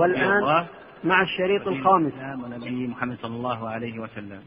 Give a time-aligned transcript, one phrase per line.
[0.00, 0.66] والآن
[1.04, 2.12] مع الشريط الخامس
[2.44, 4.40] ونبي محمد صلى الله عليه وسلم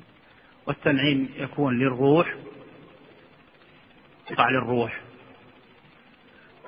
[0.67, 2.33] والتنعيم يكون للروح
[4.31, 5.01] يقع للروح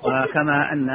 [0.03, 0.89] وكما أن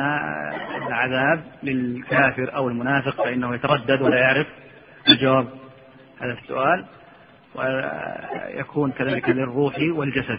[0.87, 4.47] العذاب للكافر أو المنافق فإنه يتردد ولا يعرف
[5.13, 5.47] الجواب
[6.21, 6.87] هذا السؤال
[7.55, 10.39] ويكون كذلك للروح والجسد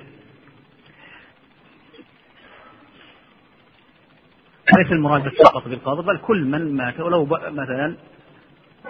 [4.81, 7.95] وليس المراد فقط بالقاضي بل كل من مات ولو مثلا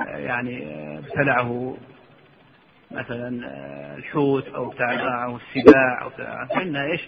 [0.05, 0.63] يعني
[0.99, 1.77] ابتلعه
[2.91, 3.29] مثلا
[3.97, 6.09] الحوت او ابتلعه السباع او
[6.47, 7.01] فان ايش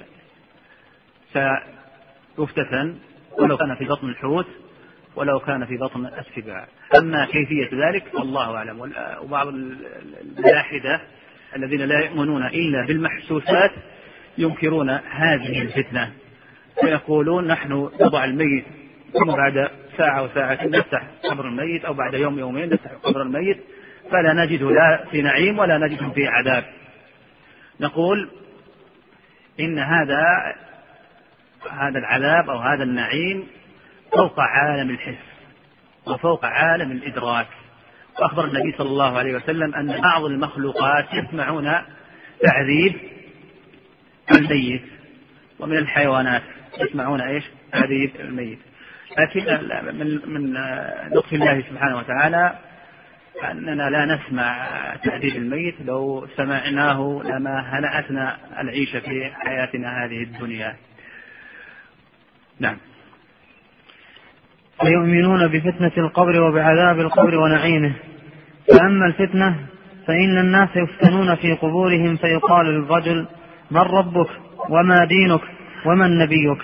[1.34, 2.96] سيفتتن
[3.40, 4.48] ولو كان في بطن الحوت
[5.16, 6.68] ولو كان في بطن السباع
[7.00, 11.02] اما كيفيه ذلك فالله اعلم وبعض الملاحده
[11.56, 13.72] الذين لا يؤمنون الا بالمحسوسات
[14.38, 16.12] ينكرون هذه الفتنه
[16.84, 18.66] ويقولون نحن نضع الميت
[19.14, 23.64] ثم بعد ساعة وساعتين نفتح قبر الميت أو بعد يوم يومين نفتح قبر الميت
[24.12, 26.64] فلا نجد لا في نعيم ولا نجد في عذاب
[27.80, 28.30] نقول
[29.60, 30.26] إن هذا
[31.72, 33.48] هذا العذاب أو هذا النعيم
[34.14, 35.18] فوق عالم الحس
[36.08, 37.48] وفوق عالم الإدراك
[38.22, 41.66] وأخبر النبي صلى الله عليه وسلم أن بعض المخلوقات يسمعون
[42.44, 42.94] تعذيب
[44.38, 44.84] الميت
[45.64, 46.42] ومن الحيوانات
[46.82, 48.60] يسمعون ايش؟ حديث الميت.
[49.20, 49.42] لكن
[49.98, 50.54] من من
[51.16, 52.54] لطف الله سبحانه وتعالى
[53.52, 54.68] أننا لا نسمع
[55.04, 60.76] تهديد الميت لو سمعناه لما هنأتنا العيش في حياتنا هذه الدنيا
[62.60, 62.78] نعم
[64.84, 67.94] ويؤمنون بفتنة القبر وبعذاب القبر ونعيمه
[68.78, 69.56] فأما الفتنة
[70.08, 73.28] فإن الناس يفتنون في قبورهم فيقال للرجل
[73.72, 74.28] من ربك
[74.70, 75.42] وما دينك
[75.86, 76.58] ومن نبيك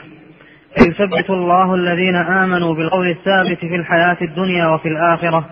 [0.78, 5.46] فيثبت الله الذين آمنوا بالقول الثابت في الحياة الدنيا وفي الآخرة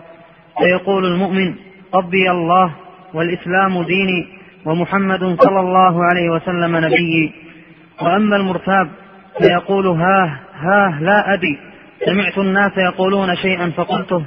[0.64, 1.56] فيقول المؤمن
[1.94, 2.73] ربي الله
[3.14, 4.28] والإسلام ديني
[4.66, 7.33] ومحمد صلى الله عليه وسلم نبيي
[8.02, 8.89] وأما المرتاب
[9.42, 11.60] فيقول هاه هاه لا أبي
[12.05, 14.23] سمعت الناس يقولون شيئا فقلته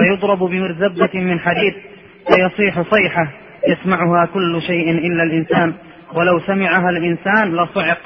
[0.00, 1.74] فيضرب بمرزبة من حديد
[2.34, 3.32] فيصيح صيحة
[3.68, 5.74] يسمعها كل شيء إلا الإنسان
[6.14, 7.98] ولو سمعها الإنسان لصعق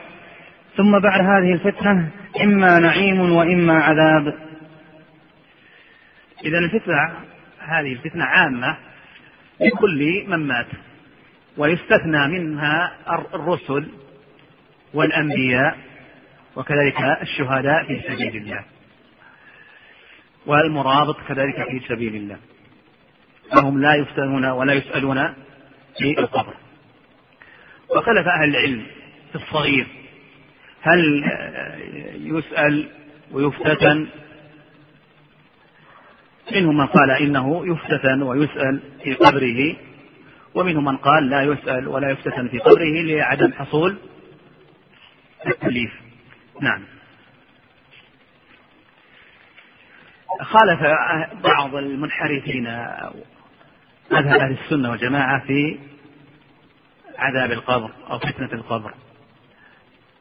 [0.76, 2.10] ثم بعد هذه الفتنة
[2.42, 4.34] إما نعيم وإما عذاب
[6.44, 7.14] إذا الفتنة
[7.58, 8.76] هذه الفتنة عامة
[9.60, 10.66] لكل من مات
[11.56, 12.92] ويستثنى منها
[13.34, 13.88] الرسل
[14.94, 15.78] والأنبياء
[16.56, 18.64] وكذلك الشهداء في سبيل الله
[20.46, 22.36] والمرابط كذلك في سبيل الله
[23.52, 25.34] فهم لا يفتنون ولا يسألون
[25.98, 26.54] في القبر
[27.96, 28.86] وخلف أهل العلم
[29.32, 29.86] في الصغير
[30.82, 31.24] هل
[32.24, 32.90] يسأل
[33.32, 34.08] ويفتتن
[36.52, 39.76] منهم من قال إنه يفتتن ويسأل في قبره
[40.54, 43.96] ومنهم من قال لا يسأل ولا يفتتن في قبره لعدم حصول
[45.46, 45.92] التكليف
[46.60, 46.84] نعم
[50.40, 50.80] خالف
[51.44, 52.64] بعض المنحرفين
[54.10, 55.78] مذهب أهل السنة والجماعة في
[57.18, 58.94] عذاب القبر أو فتنة القبر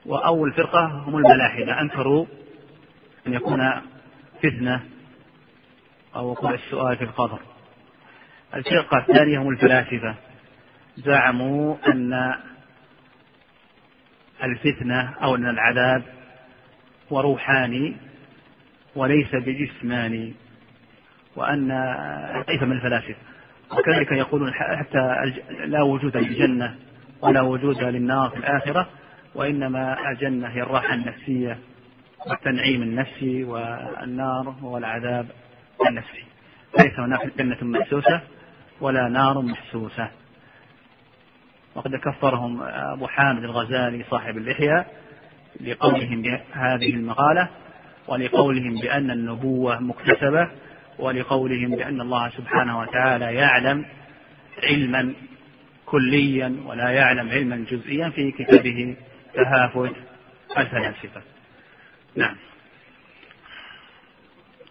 [0.06, 2.26] وأول فرقة هم الملاحدة أنكروا
[3.28, 3.62] أن يكون
[4.44, 4.84] فتنة
[6.16, 7.40] أو وقوع السؤال في القبر
[8.56, 10.16] الفرقة الثانية هم الفلاسفة
[10.98, 12.34] زعموا أن
[14.44, 16.04] الفتنة أو أن العذاب
[17.12, 17.96] هو روحاني
[18.96, 20.34] وليس بجسماني
[21.36, 21.68] وأن
[22.50, 23.16] ليس من الفلاسفة
[23.72, 25.32] وكذلك يقولون حتى
[25.66, 26.76] لا وجود للجنة
[27.22, 28.90] ولا وجود للنار في الآخرة
[29.36, 31.58] وإنما الجنة هي الراحة النفسية
[32.28, 35.26] والتنعيم النفسي والنار هو العذاب
[35.88, 36.24] النفسي
[36.80, 38.22] ليس هناك جنة محسوسة
[38.82, 40.12] ولا نار محسوسة
[41.76, 42.62] وقد كفرهم
[42.94, 44.86] أبو حامد الغزالي صاحب اللحية
[45.62, 47.50] لقولهم بهذه المقالة
[48.08, 50.52] ولقولهم بأن النبوة مكتسبة
[51.00, 53.86] ولقولهم بأن الله سبحانه وتعالى يعلم
[54.64, 55.14] علما
[55.86, 58.96] كليا ولا يعلم علما جزئيا في كتابه
[59.34, 59.96] تهافت
[60.58, 61.22] الفلاسفة
[62.16, 62.36] نعم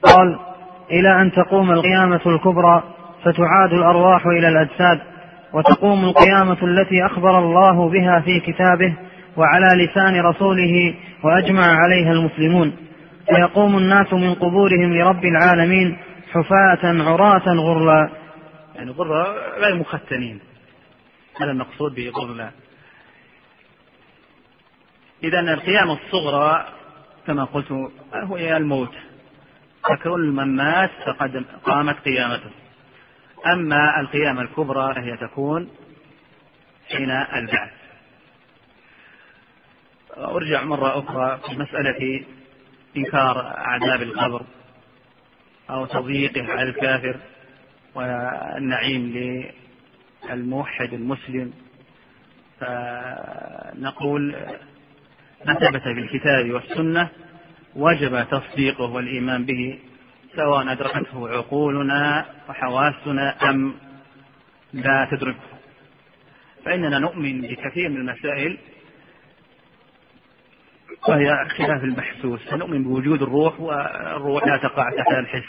[0.03, 0.39] قال
[0.91, 2.83] إلى أن تقوم القيامة الكبرى
[3.25, 5.01] فتعاد الأرواح إلى الأجساد
[5.53, 8.95] وتقوم القيامة التي أخبر الله بها في كتابه
[9.37, 12.77] وعلى لسان رسوله وأجمع عليها المسلمون
[13.35, 15.99] فيقوم الناس من قبورهم لرب العالمين
[16.33, 18.11] حفاة عراة غرلا
[18.75, 19.27] يعني غرلا
[19.59, 20.41] غير مختنين
[21.41, 22.51] هذا المقصود بغرلا
[25.25, 26.67] إذا القيامة الصغرى
[27.27, 27.73] كما قلت
[28.15, 28.95] هو الموت
[29.85, 32.51] فكل من مات فقد قامت قيامته
[33.47, 35.71] أما القيامة الكبرى فهي تكون
[36.97, 37.73] حين البعث
[40.17, 42.25] أرجع مرة أخرى في مسألة
[42.97, 44.43] إنكار عذاب القبر
[45.71, 47.17] أو تضييقه على الكافر
[47.95, 49.13] والنعيم
[50.31, 51.53] للموحد المسلم
[52.61, 54.35] فنقول
[55.47, 57.09] ما ثبت في الكتاب والسنة
[57.77, 59.79] وجب تصديقه والإيمان به
[60.37, 63.75] سواء أدركته عقولنا وحواسنا أم
[64.73, 65.41] لا تدركه
[66.65, 68.59] فإننا نؤمن بكثير من المسائل
[71.09, 75.49] وهي خلاف المحسوس فنؤمن بوجود الروح والروح لا تقع تحت الحس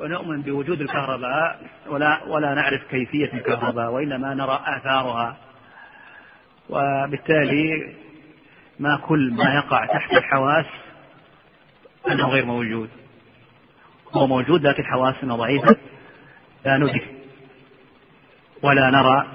[0.00, 5.36] ونؤمن بوجود الكهرباء ولا ولا نعرف كيفية الكهرباء وإنما نرى آثارها
[6.70, 7.94] وبالتالي
[8.82, 10.66] ما كل ما يقع تحت الحواس
[12.10, 12.90] أنه غير موجود
[14.16, 15.76] هو موجود لكن حواسنا ضعيفة
[16.64, 17.14] لا ندرك
[18.62, 19.26] ولا نرى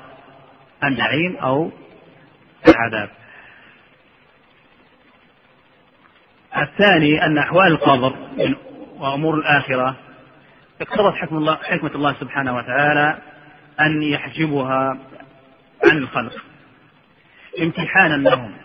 [0.83, 1.71] النعيم أو
[2.67, 3.09] العذاب
[6.57, 8.13] الثاني أن أحوال القبر
[8.97, 9.95] وأمور الآخرة
[10.81, 13.17] اقتضت حكم الله حكمة الله سبحانه وتعالى
[13.79, 14.97] أن يحجبها
[15.85, 16.33] عن الخلق
[17.61, 18.57] امتحانا لهم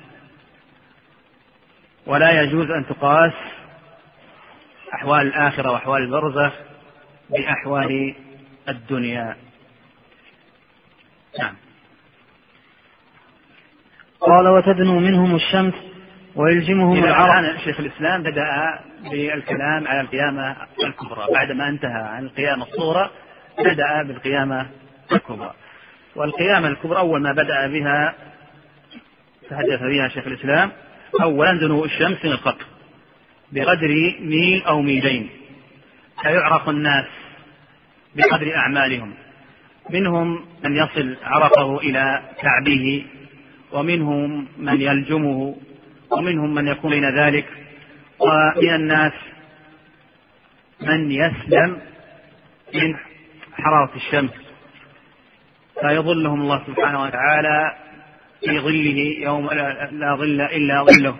[2.06, 3.32] ولا يجوز أن تقاس
[4.94, 6.52] أحوال الآخرة وأحوال البرزخ
[7.30, 8.14] بأحوال
[8.68, 9.36] الدنيا
[11.38, 11.54] نعم
[14.20, 15.74] قال وتدنو منهم الشمس
[16.36, 18.78] ويلزمهم العرب الآن شيخ الإسلام بدأ
[19.10, 23.10] بالكلام على القيامة الكبرى بعدما انتهى عن القيامة الصغرى
[23.58, 24.70] بدأ بالقيامة
[25.12, 25.54] الكبرى
[26.16, 28.14] والقيامة الكبرى أول ما بدأ بها
[29.50, 30.72] تحدث بها شيخ الإسلام
[31.20, 32.64] أولا دنو الشمس من القطر
[33.52, 33.88] بقدر
[34.20, 35.28] ميل أو ميلين
[36.22, 37.04] فيعرف الناس
[38.16, 39.14] بقدر أعمالهم
[39.90, 43.04] منهم من يصل عرقه إلى كعبه
[43.72, 45.56] ومنهم من يلجمه
[46.10, 47.46] ومنهم من يكون بين ذلك
[48.18, 49.12] ومن الناس
[50.80, 51.80] من يسلم
[52.74, 52.94] من
[53.54, 54.30] حرارة الشمس
[55.82, 57.70] فيظلهم الله سبحانه وتعالى
[58.44, 59.46] في ظله يوم
[59.92, 61.16] لا ظل إلا ظله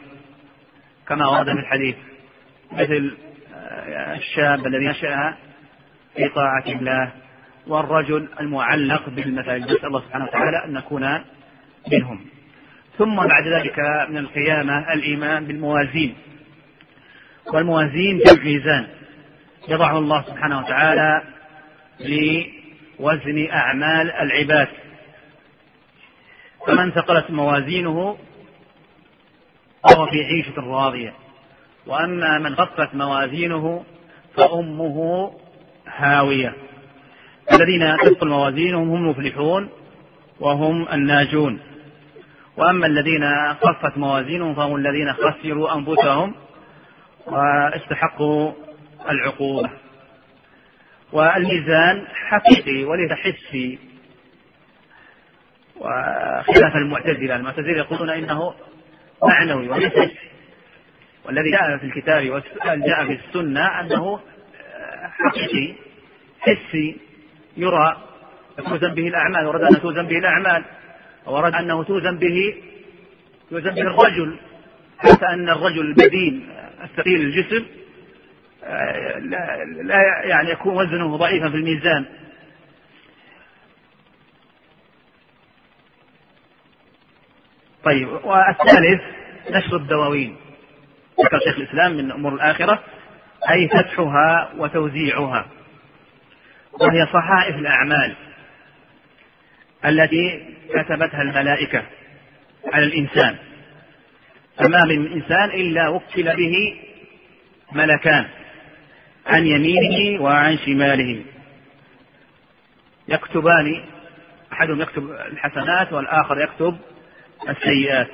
[1.09, 1.95] كما ورد في الحديث
[2.73, 3.17] مثل
[3.55, 5.37] آه، الشاب الذي نشأ
[6.17, 7.13] في طاعة الله
[7.67, 11.25] والرجل المعلق بالمساجد نسأل الله سبحانه وتعالى أن نكون
[11.93, 12.21] منهم
[12.99, 13.77] ثم بعد ذلك
[14.09, 16.15] من القيامة الإيمان بالموازين
[17.47, 18.87] والموازين بالميزان
[19.69, 21.23] يضعه الله سبحانه وتعالى
[22.01, 24.69] لوزن أعمال العباد
[26.67, 28.17] فمن ثقلت موازينه
[29.91, 31.15] فهو في عيشة راضية
[31.87, 33.85] وأما من خفت موازينه
[34.37, 35.27] فأمه
[35.87, 36.55] هاوية
[37.53, 39.69] الذين تثقل موازينهم هم المفلحون
[40.41, 41.61] وهم الناجون
[42.57, 43.23] وأما الذين
[43.61, 46.35] خفت موازينهم فهم الذين خسروا أنفسهم
[47.27, 48.53] واستحقوا
[49.09, 49.71] العقوبة
[51.13, 53.79] والميزان حقيقي وليس حسي
[55.83, 58.55] وخلاف المعتزلة المعتزلة يقولون إنه
[59.23, 59.93] معنوي وليس
[61.25, 64.21] والذي جاء في الكتاب والسؤال جاء في السنة أنه
[64.73, 65.75] آه، حقيقي
[66.41, 66.97] حسي
[67.57, 67.97] يرى
[68.57, 70.65] توزن به الأعمال ورد أن توزن به الأعمال
[71.27, 72.55] ورد أنه توزن به
[73.51, 74.37] توزن به الرجل
[74.99, 76.49] حتى أن الرجل البدين
[76.85, 77.67] الثقيل الجسم
[78.65, 79.19] آه،
[79.85, 82.07] لا يعني يكون وزنه ضعيفا في الميزان
[87.85, 89.01] طيب والثالث
[89.51, 90.37] نشر الدواوين
[91.25, 92.83] ذكر شيخ الإسلام من أمور الآخرة
[93.51, 95.47] أي فتحها وتوزيعها
[96.73, 98.17] وهي صحائف الأعمال
[99.85, 101.83] التي كتبتها الملائكة
[102.73, 103.37] على الإنسان
[104.59, 106.79] فما من إنسان إلا وكل به
[107.73, 108.27] ملكان
[109.27, 111.23] عن يمينه وعن شماله
[113.09, 113.85] يكتبان
[114.53, 116.77] أحدهم يكتب الحسنات والآخر يكتب
[117.49, 118.09] السيئات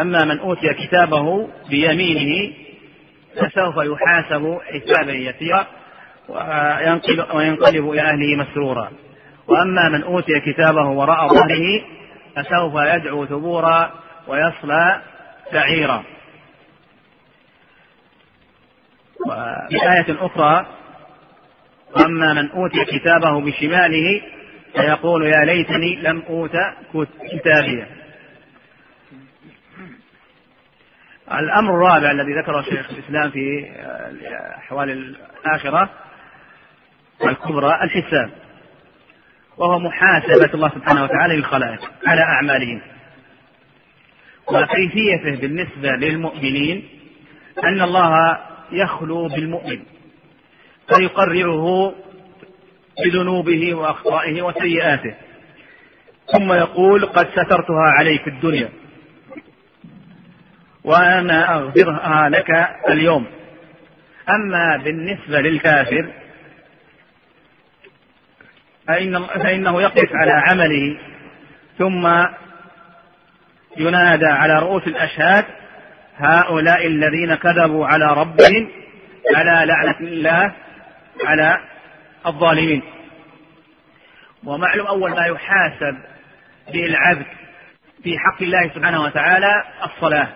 [0.00, 2.54] أما من أوتي كتابه بيمينه
[3.36, 5.66] فسوف يحاسب حسابا يسيرا
[7.34, 8.92] وينقلب إلى أهله مسرورا
[9.48, 11.80] وأما من أوتي كتابه وراء ظهره
[12.36, 13.92] فسوف يدعو ثبورا
[14.28, 15.02] ويصلى
[15.50, 16.04] سعيرا
[19.26, 20.66] وفي آية أخرى
[21.96, 24.22] وأما من أوتي كتابه بشماله
[24.76, 26.52] فيقول يا ليتني لم أوت
[27.32, 28.01] كتابيه
[31.40, 34.90] الأمر الرابع الذي ذكره شيخ الإسلام في آه، أحوال
[35.46, 35.90] الآخرة
[37.24, 38.30] الكبرى الحساب
[39.56, 42.80] وهو محاسبة الله سبحانه وتعالى للخلائق على أعمالهم
[44.46, 46.88] وكيفيته بالنسبة للمؤمنين
[47.64, 48.38] أن الله
[48.72, 49.82] يخلو بالمؤمن
[50.94, 51.94] فيقرره
[53.04, 55.14] بذنوبه وأخطائه وسيئاته
[56.34, 58.68] ثم يقول قد سترتها عليك الدنيا
[60.84, 62.50] وأنا أغفرها لك
[62.88, 63.26] اليوم
[64.28, 66.10] أما بالنسبة للكافر
[68.88, 70.98] فإن فإنه يقف على عمله
[71.78, 72.26] ثم
[73.76, 75.44] ينادى على رؤوس الأشهاد
[76.18, 78.68] هؤلاء الذين كذبوا على ربهم
[79.36, 80.54] على لعنة الله
[81.26, 81.56] على
[82.26, 82.82] الظالمين
[84.44, 85.98] ومعلوم أول ما يحاسب
[86.72, 87.26] به العبد
[88.04, 90.28] في حق الله سبحانه وتعالى الصلاة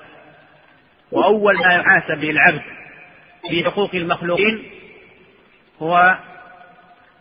[1.13, 2.63] وأول ما يحاسب به العبد
[3.51, 4.71] في حقوق المخلوقين
[5.83, 6.19] هو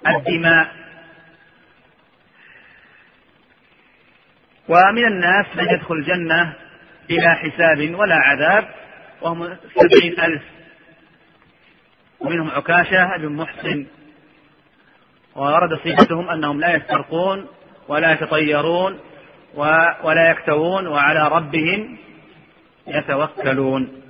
[0.08, 0.74] الدماء
[4.70, 6.56] ومن الناس من يدخل الجنة
[7.10, 8.70] بلا حساب ولا عذاب
[9.22, 10.42] وهم سبعين ألف
[12.20, 13.88] ومنهم عكاشة بن محسن
[15.36, 17.48] ورد صفتهم أنهم لا يسترقون
[17.88, 19.00] ولا يتطيرون
[20.04, 21.98] ولا يكتوون وعلى ربهم
[22.88, 24.01] يتوكلون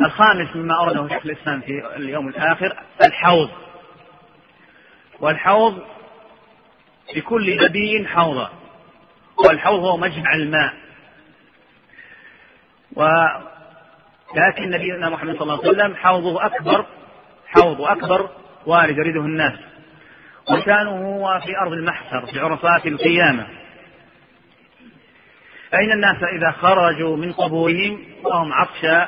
[0.00, 3.50] الخامس مما أورده شيخ الإسلام في اليوم الآخر الحوض
[5.20, 5.78] والحوض
[7.16, 8.50] لكل نبي حوضة
[9.46, 10.72] والحوض هو مجمع الماء
[12.96, 16.86] ولكن نبينا محمد صلى الله عليه وسلم حوضه أكبر
[17.46, 18.28] حوض أكبر
[18.66, 19.58] وارد يريده الناس
[20.52, 23.46] وشانه هو في أرض المحشر في عرفات القيامة
[25.74, 29.06] أين الناس إذا خرجوا من قبورهم وهم عطشى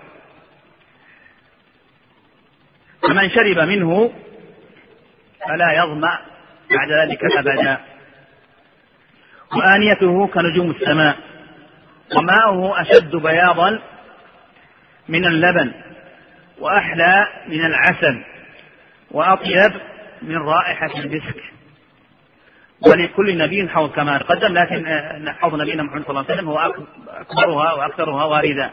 [3.07, 4.13] فمن شرب منه
[5.47, 6.19] فلا يظمأ
[6.69, 7.77] بعد ذلك أبدا
[9.57, 11.15] وآنيته كنجوم السماء
[12.17, 13.79] وماؤه أشد بياضا
[15.09, 15.73] من اللبن
[16.59, 18.23] وأحلى من العسل
[19.11, 19.71] وأطيب
[20.21, 21.43] من رائحة المسك
[22.87, 26.73] ولكل نبي حوض كما تقدم لكن آه، حوض نبينا محمد صلى الله عليه وسلم هو
[27.07, 28.69] أكبرها وأكثرها واردا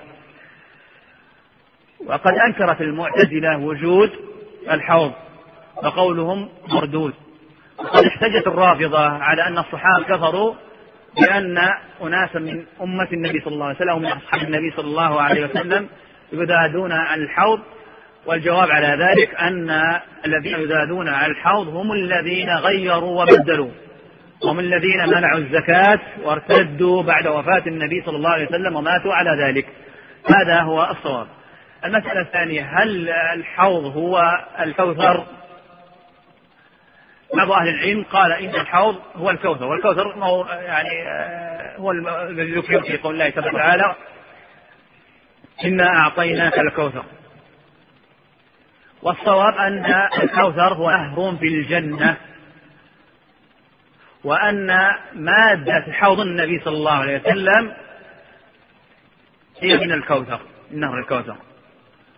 [2.07, 4.11] وقد أنكرت المعتزلة وجود
[4.71, 5.13] الحوض
[5.77, 7.15] وقولهم مردود
[7.79, 10.55] وقد احتجت الرافضة على أن الصحابة كفروا
[11.21, 11.59] بأن
[12.03, 15.89] أناسا من أمة النبي صلى الله عليه وسلم ومن أصحاب النبي صلى الله عليه وسلم
[16.33, 17.61] يذادون عن الحوض
[18.27, 19.71] والجواب على ذلك أن
[20.27, 23.71] الذين يزادون على الحوض هم الذين غيروا وبدلوا
[24.45, 29.67] هم الذين منعوا الزكاة وارتدوا بعد وفاة النبي صلى الله عليه وسلم وماتوا على ذلك
[30.35, 31.27] هذا هو الصواب
[31.85, 34.23] المسألة الثانية هل الحوض هو
[34.61, 35.25] الكوثر
[37.39, 40.15] بعض أهل العلم قال إن الحوض هو الكوثر والكوثر
[40.51, 41.91] يعني آه، هو
[42.31, 43.95] الذي ذكر في قول الله تبارك وتعالى
[45.65, 47.05] إنا أعطيناك الكوثر
[49.07, 49.87] والصواب أن
[50.23, 52.17] الكوثر هو نهر في الجنة
[54.25, 54.67] وأن
[55.15, 57.75] مادة حوض النبي صلى الله عليه وسلم
[59.63, 61.37] هي من الكوثر من نهر الكوثر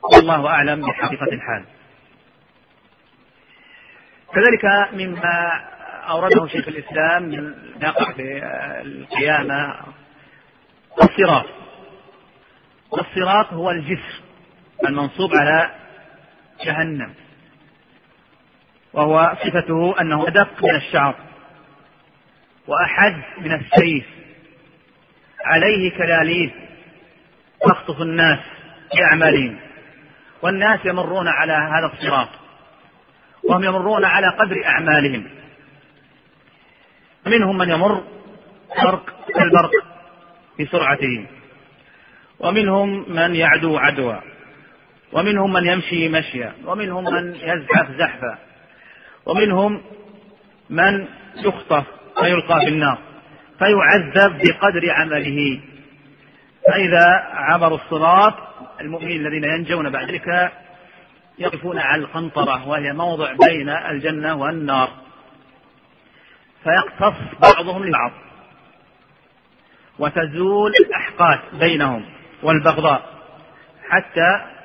[0.02, 1.64] والله أعلم بحقيقة الحال
[4.34, 5.50] كذلك مما
[6.08, 8.22] أورده شيخ الإسلام من نقع في
[8.82, 9.74] القيامة
[11.02, 11.44] الصراط
[12.92, 14.14] الصراط هو الجسر
[14.88, 15.74] المنصوب على
[16.64, 17.14] جهنم
[18.92, 21.16] وهو صفته أنه أدق من الشعر
[22.66, 24.06] وأحد من السيف
[25.44, 26.50] عليه كلاليب
[27.60, 28.38] تخطف الناس
[28.94, 29.60] بأعمالهم
[30.42, 32.28] والناس يمرون على هذا الصراط
[33.44, 35.30] وهم يمرون على قدر أعمالهم
[37.26, 38.04] منهم من يمر
[38.84, 39.10] برق
[39.40, 39.70] البرق
[40.60, 41.26] بسرعته
[42.40, 44.22] ومنهم من يعدو عدوى
[45.12, 48.38] ومنهم من يمشي مشيا ومنهم من يزحف زحفا
[49.26, 49.82] ومنهم
[50.70, 51.06] من
[51.44, 51.84] يخطف
[52.20, 52.98] فيلقى في النار
[53.58, 55.60] فيعذب بقدر عمله
[56.68, 58.34] فإذا عبروا الصراط
[58.80, 60.52] المؤمنين الذين ينجون بعد ذلك
[61.38, 64.88] يقفون على القنطرة وهي موضع بين الجنة والنار
[66.64, 68.12] فيقتص بعضهم لبعض
[69.98, 72.04] وتزول الأحقاد بينهم
[72.42, 73.02] والبغضاء
[73.90, 74.57] حتى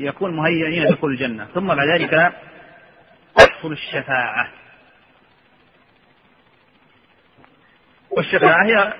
[0.00, 2.32] يكون مهيئين لدخول الجنه ثم بعد ذلك
[3.38, 4.48] تحصل الشفاعه
[8.10, 8.92] والشفاعه هي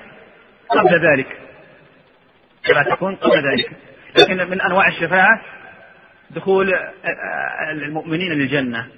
[0.69, 1.41] قبل ذلك
[2.65, 3.77] كما تكون قبل ذلك
[4.21, 5.41] لكن من انواع الشفاعه
[6.31, 6.73] دخول
[7.71, 8.89] المؤمنين للجنه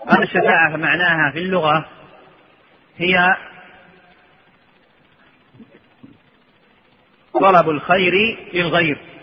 [0.00, 1.88] وهذه الشفاعه معناها في اللغه
[2.98, 3.14] هي
[7.34, 8.12] طلب الخير
[8.52, 9.17] للغير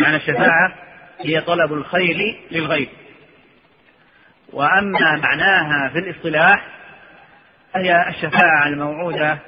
[0.00, 0.74] معنى الشفاعة
[1.20, 2.88] هي طلب الخير للغير
[4.52, 6.68] وأما معناها في الاصطلاح
[7.74, 9.38] فهي الشفاعة الموعودة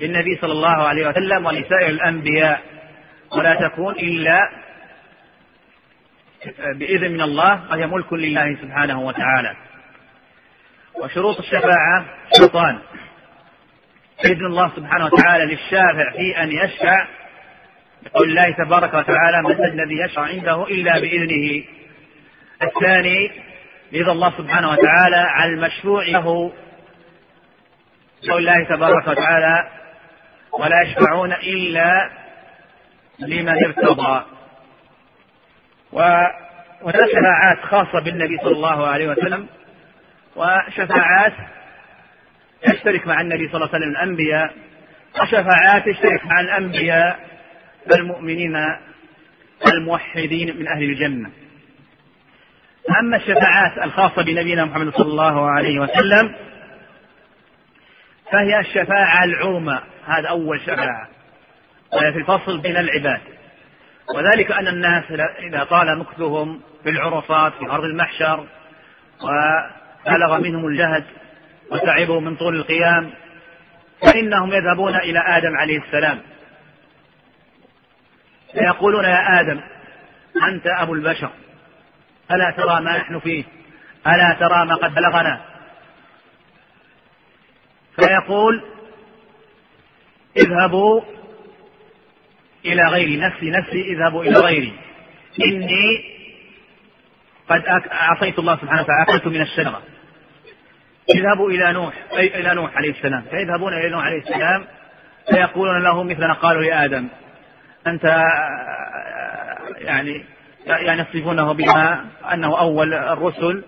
[0.00, 2.60] للنبي صلى الله عليه وسلم ولسائر الأنبياء
[3.32, 4.38] ولا تكون إلا
[6.78, 9.56] بإذن من الله وهي ملك لله سبحانه وتعالى
[11.02, 12.06] وشروط الشفاعة
[12.40, 12.78] شرطان
[14.24, 17.06] إذن الله سبحانه وتعالى للشافع في أن يشفع
[18.14, 21.64] قول الله تبارك وتعالى من الذي يشرع عنده إلا بإذنه
[22.62, 23.30] الثاني
[23.94, 26.52] رضا الله سبحانه وتعالى على المشروع له
[28.30, 29.68] قول الله تبارك وتعالى
[30.52, 32.10] ولا يشفعون إلا
[33.18, 34.24] لمن ارتضى
[35.92, 39.46] وهناك شفاعات خاصة بالنبي صلى الله عليه وسلم
[40.36, 41.32] وشفاعات
[42.68, 44.54] يشترك مع النبي صلى الله عليه وسلم الأنبياء
[45.22, 47.18] وشفاعات يشترك مع الأنبياء
[47.86, 48.52] بالمؤمنين
[49.72, 51.30] الموحدين من أهل الجنة
[53.00, 56.34] أما الشفاعات الخاصة بنبينا محمد صلى الله عليه وسلم
[58.32, 61.08] فهي الشفاعة العظمى هذا أول شفاعة
[61.92, 63.20] وهي في الفصل بين العباد
[64.16, 65.04] وذلك أن الناس
[65.50, 68.46] إذا طال مكثهم في العرصات في أرض المحشر
[69.22, 71.04] وبلغ منهم الجهد
[71.70, 73.10] وتعبوا من طول القيام
[74.06, 76.20] فإنهم يذهبون إلى آدم عليه السلام
[78.58, 79.60] فيقولون يا آدم
[80.52, 81.30] أنت أبو البشر
[82.30, 83.44] ألا ترى ما نحن فيه
[84.06, 85.40] ألا ترى ما قد بلغنا
[87.96, 88.62] فيقول
[90.36, 91.00] اذهبوا
[92.64, 94.78] إلى غيري نفسي نفسي اذهبوا إلى غيري
[95.44, 96.16] إني
[97.48, 99.82] قد عصيت الله سبحانه وتعالى أكلت من الشجرة
[101.14, 104.66] اذهبوا إلى نوح أي إلى نوح عليه السلام فيذهبون إلى نوح عليه السلام
[105.30, 107.08] فيقولون له ما قالوا لآدم
[107.86, 110.24] أنت آه، يعني
[110.66, 113.64] يعني يصفونه بما أنه أول الرسل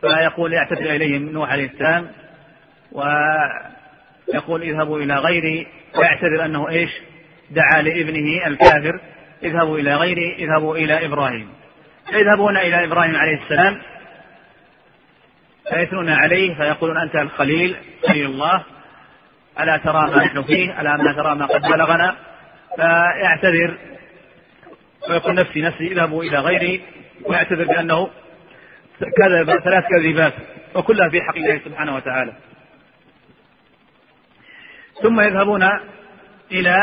[0.00, 2.08] فيقول يعتذر إليهم نوح عليه السلام
[2.92, 5.66] ويقول اذهبوا إلى غيري
[5.98, 6.90] ويعتذر أنه إيش
[7.50, 9.00] دعا لابنه الكافر
[9.42, 11.48] اذهبوا إلى غيري اذهبوا إلى إبراهيم
[12.12, 13.80] فيذهبون إلى إبراهيم عليه السلام
[15.70, 17.76] فيثنون عليه فيقولون أنت الخليل
[18.08, 18.62] خليل الله
[19.60, 22.16] ألا ترى ما نحن فيه ألا ما ترى ما قد بلغنا
[22.76, 23.78] فيعتذر
[25.10, 26.82] ويقول نفسي نفسي اذهبوا الى غيري
[27.26, 28.10] ويعتذر بانه
[29.18, 30.32] كذب ثلاث كذبات
[30.74, 32.32] وكلها في حق الله سبحانه وتعالى
[35.02, 35.68] ثم يذهبون
[36.52, 36.76] الى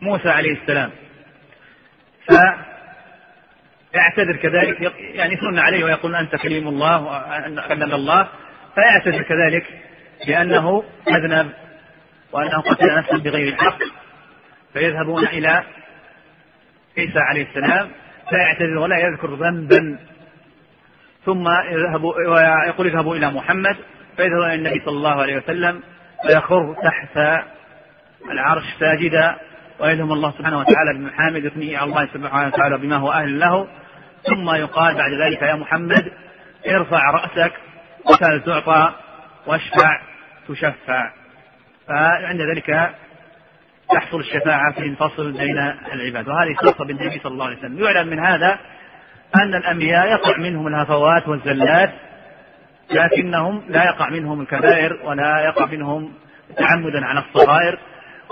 [0.00, 0.90] موسى عليه السلام
[3.92, 6.98] فيعتذر كذلك يعني يثنون عليه ويقول انت كليم الله
[7.68, 8.28] كلم الله
[8.74, 9.80] فيعتذر كذلك
[10.26, 11.50] بانه اذنب
[12.32, 13.78] وانه قتل نفسا بغير الحق
[14.74, 15.64] فيذهبون إلى
[16.98, 17.90] عيسى عليه السلام
[18.30, 19.98] فيعتذر ولا يذكر ذنبا
[21.26, 23.76] ثم يذهب ويقول اذهبوا إلى محمد
[24.16, 25.82] فيذهب إلى النبي صلى الله عليه وسلم
[26.26, 27.42] فيخر تحت
[28.30, 29.36] العرش ساجدا
[29.80, 33.68] ويلهم الله سبحانه وتعالى بمحامد يثنيه على الله سبحانه وتعالى بما هو أهل له
[34.26, 36.12] ثم يقال بعد ذلك يا محمد
[36.70, 37.52] ارفع رأسك
[38.04, 38.92] وسأل تعطى
[39.46, 40.00] واشفع
[40.48, 41.12] تشفع
[41.88, 42.94] فعند ذلك
[43.92, 45.58] تحصل الشفاعة في الفصل بين
[45.92, 48.58] العباد وهذه خاصة بالنبي صلى الله عليه وسلم يعلم من هذا
[49.36, 51.90] أن الأنبياء يقع منهم الهفوات والزلات
[52.90, 56.12] لكنهم لا يقع منهم الكبائر ولا يقع منهم
[56.56, 57.78] تعمدا على الصغائر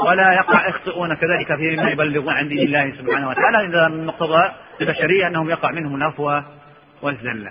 [0.06, 4.48] ولا يقع يخطئون كذلك فيما يبلغون عن دين الله سبحانه وتعالى إذا من مقتضى
[4.80, 6.44] البشرية أنهم يقع منهم الهفوة
[7.02, 7.50] والزلة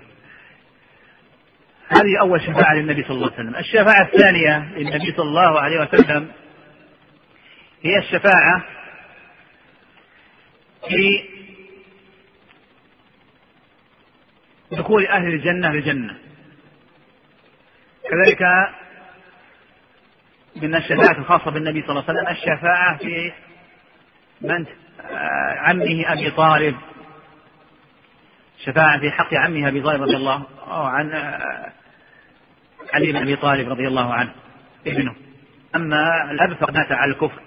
[1.90, 6.28] هذه أول شفاعة للنبي صلى الله عليه وسلم الشفاعة الثانية للنبي صلى الله عليه وسلم
[7.84, 8.66] هي الشفاعة
[10.90, 11.24] في
[14.72, 16.16] دخول أهل الجنة للجنة
[18.10, 18.42] كذلك
[20.56, 23.32] من الشفاعة الخاصة بالنبي صلى الله عليه وسلم الشفاعة في
[24.42, 24.66] من
[25.12, 26.78] آه، عمه أبي طالب
[28.66, 31.72] شفاعة في حق عمه أبي طالب رضي الله عن آه،
[32.94, 34.32] علي بن أبي طالب رضي الله عنه
[34.88, 35.16] ابنه
[35.76, 37.42] أما الأب فقد مات على الكفر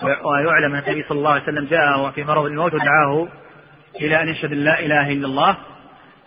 [0.00, 3.28] ويعلم أن النبي صلى الله عليه وسلم جاء في مرض الموت ودعاه
[4.00, 5.56] إلى أن يشهد لا إله إلا الله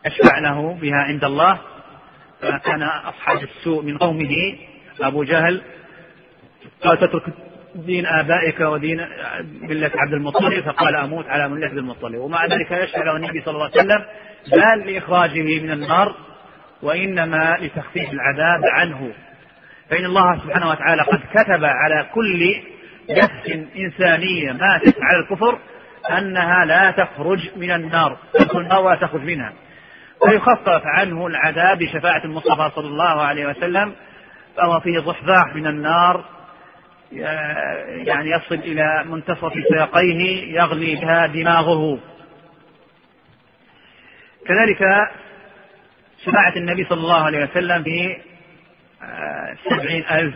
[0.06, 1.58] أشفع له بها عند الله
[2.42, 4.30] فكان أصحاب السوء من قومه
[5.02, 5.62] أبو جهل
[6.84, 7.24] قال تترك
[7.76, 9.08] دين آبائك ودين
[9.62, 13.54] ملة عبد المطلب فقال أموت على ملة عبد المطلب ومع ذلك يشفع له النبي صلى
[13.54, 14.06] الله عليه وسلم
[14.58, 16.16] لا لإخراجه من النار
[16.82, 19.14] وإنما لتخفيف العذاب عنه
[19.90, 22.56] فإن الله سبحانه وتعالى قد كتب على كل
[23.10, 25.60] نفس إنسانية ماتت على الكفر
[26.18, 29.54] أنها لا تخرج من النار تدخل النار ولا تخرج منها
[30.22, 33.96] ويخفف عنه العذاب بشفاعة المصطفى صلى الله عليه وسلم
[34.58, 36.26] فهو فيه ضحضاح من النار
[38.08, 42.00] يعني يصل إلى منتصف ساقيه يغلي بها دماغه
[44.48, 44.80] كذلك
[46.26, 48.18] شفاعة النبي صلى الله عليه وسلم في
[49.04, 50.36] آه، سبعين ألف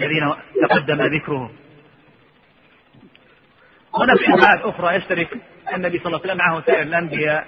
[0.00, 1.50] الذين تقدم ذكرهم
[3.98, 5.28] هناك حالات أخرى يشترك
[5.74, 7.46] النبي صلى الله عليه وسلم معه سائر الأنبياء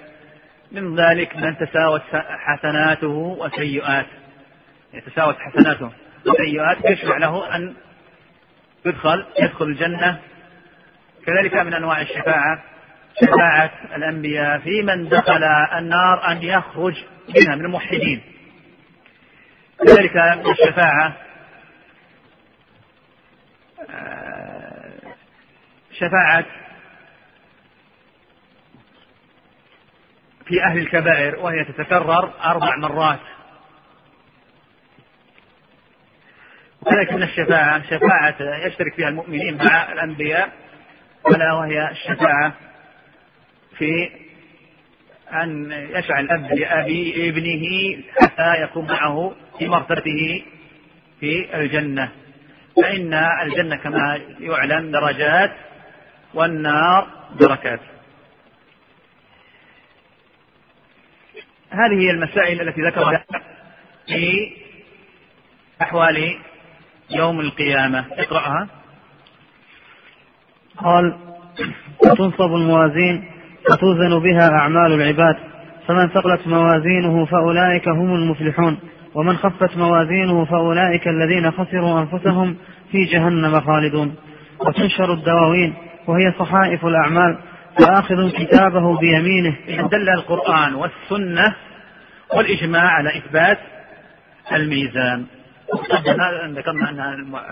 [0.71, 4.11] من ذلك من تساوت حسناته وسيئاته
[4.93, 5.91] يتساوت حسناته
[6.27, 7.73] وسيئاته يشرع له أن
[8.85, 10.19] يدخل يدخل الجنة
[11.25, 12.63] كذلك من أنواع الشفاعة
[13.21, 15.43] شفاعة الأنبياء في من دخل
[15.77, 16.93] النار أن يخرج
[17.35, 18.21] منها من الموحدين
[19.79, 20.15] كذلك
[20.47, 21.17] الشفاعة
[23.89, 24.93] آه،
[25.91, 26.45] شفاعة
[30.45, 33.19] في أهل الكبائر وهي تتكرر أربع مرات
[36.81, 40.49] ولكن الشفاعة شفاعة يشترك فيها المؤمنين مع الأنبياء
[41.31, 42.53] ألا وهي الشفاعة
[43.77, 44.09] في
[45.33, 47.63] أن يشفع الأب لأبي ابنه
[48.21, 50.45] حتى يكون معه في مرتبته
[51.19, 52.11] في الجنة
[52.81, 55.51] فإن الجنة كما يعلن درجات
[56.33, 57.07] والنار
[57.39, 57.79] دركات
[61.71, 63.23] هذه هي المسائل التي ذكرها
[64.05, 64.53] في
[65.81, 66.37] أحوال
[67.09, 68.67] يوم القيامة اقرأها
[70.77, 71.17] قال
[71.99, 73.31] وتنصب الموازين
[73.71, 75.35] وتوزن بها أعمال العباد
[75.87, 78.79] فمن ثقلت موازينه فأولئك هم المفلحون
[79.15, 82.55] ومن خفت موازينه فأولئك الذين خسروا أنفسهم
[82.91, 84.15] في جهنم خالدون
[84.59, 85.73] وتنشر الدواوين
[86.07, 87.37] وهي صحائف الأعمال
[87.81, 89.55] وآخذ كتابه بيمينه
[89.91, 91.55] دل القرآن والسنة
[92.35, 93.57] والإجماع على إثبات
[94.53, 95.25] الميزان
[96.55, 96.99] ذكرنا أن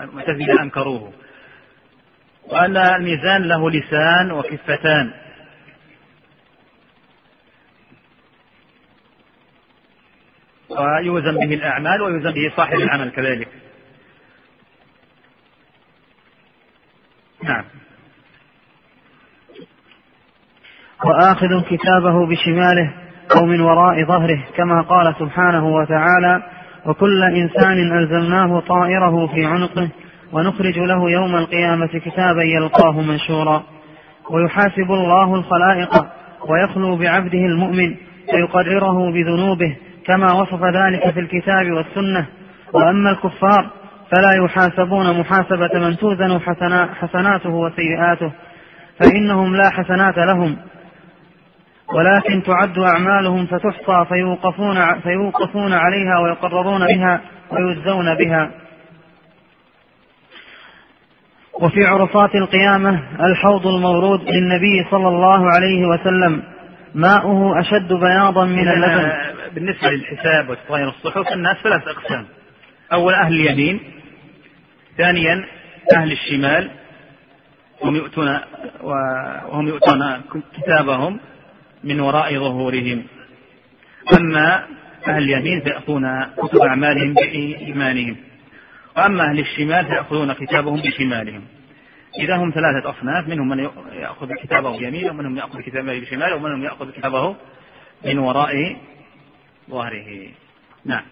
[0.02, 1.12] المعتزلة أنكروه
[2.52, 5.10] وأن الميزان له لسان وكفتان
[10.78, 13.48] ويوزن به الأعمال ويوزن به صاحب العمل كذلك
[17.44, 17.64] نعم
[21.04, 22.94] وآخذ كتابه بشماله
[23.36, 26.42] أو من وراء ظهره كما قال سبحانه وتعالى
[26.86, 29.88] وكل إنسان ألزمناه طائره في عنقه
[30.32, 33.62] ونخرج له يوم القيامة كتابا يلقاه منشورا
[34.30, 36.06] ويحاسب الله الخلائق
[36.48, 37.96] ويخلو بعبده المؤمن
[38.30, 42.26] فيقرره بذنوبه كما وصف ذلك في الكتاب والسنة
[42.72, 43.70] وأما الكفار
[44.10, 46.40] فلا يحاسبون محاسبة من توزن
[47.02, 48.32] حسناته وسيئاته
[49.00, 50.56] فإنهم لا حسنات لهم
[51.94, 58.50] ولكن تعد أعمالهم فتحصى فيوقفون, فيوقفون عليها ويقررون بها ويجزون بها
[61.60, 66.42] وفي عرفات القيامة الحوض المورود للنبي صلى الله عليه وسلم
[66.94, 69.12] ماؤه أشد بياضا من اللبن
[69.54, 72.26] بالنسبة للحساب وتطهير الصحف الناس ثلاث أقسام
[72.92, 73.80] أول أهل اليمين
[74.96, 75.44] ثانيا
[75.96, 76.70] أهل الشمال
[77.82, 78.38] هم يؤتون
[78.82, 80.20] وهم يؤتون
[80.58, 81.20] كتابهم
[81.84, 83.04] من وراء ظهورهم
[84.18, 84.64] أما
[85.08, 88.16] أهل اليمين فيأخذون كتب أعمالهم بإيمانهم
[88.96, 91.42] وأما أهل الشمال فيأخذون كتابهم بشمالهم
[92.20, 93.58] إذا هم ثلاثة أصناف منهم من
[93.92, 97.36] يأخذ كتابه بيمينه ومنهم يأخذ كتابه بشماله ومنهم يأخذ كتابه
[98.04, 98.76] من وراء
[99.70, 100.28] ظهره
[100.84, 101.02] نعم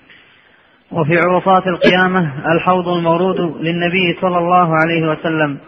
[0.90, 5.58] وفي عرفات القيامة الحوض المورود للنبي صلى الله عليه وسلم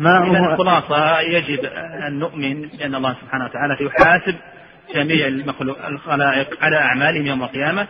[0.00, 1.64] هو الخلاصة يجب
[2.06, 4.34] أن نؤمن بأن الله سبحانه وتعالى يحاسب
[4.94, 5.26] جميع
[5.88, 7.88] الخلائق على أعمالهم يوم القيامة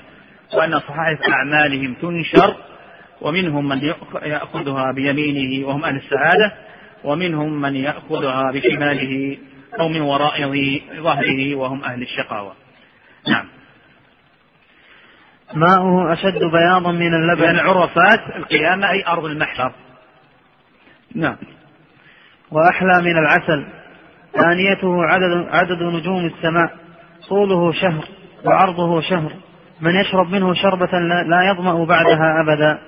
[0.55, 2.57] وأن صحائف أعمالهم تنشر
[3.21, 3.79] ومنهم من
[4.25, 6.53] يأخذها بيمينه وهم أهل السعادة
[7.05, 9.39] ومنهم من يأخذها بشماله
[9.81, 10.43] أو من وراء
[11.01, 12.53] ظهره وهم أهل الشقاوة
[13.29, 13.47] نعم
[15.55, 19.73] ماؤه أشد بياضا من اللبن يعني عرفات القيامة أي أرض المحشر
[21.15, 21.37] نعم
[22.51, 23.67] وأحلى من العسل
[24.51, 26.71] آنيته عدد, عدد نجوم السماء
[27.29, 28.05] طوله شهر
[28.45, 29.33] وعرضه شهر
[29.81, 32.79] من يشرب منه شربة لا يظمأ بعدها أبدا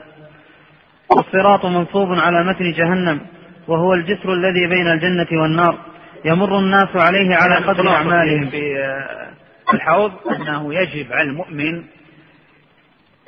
[1.16, 3.20] والصراط منصوب على متن جهنم
[3.68, 5.78] وهو الجسر الذي بين الجنة والنار
[6.24, 11.84] يمر الناس عليه على قدر أعمالهم في الحوض أنه يجب على المؤمن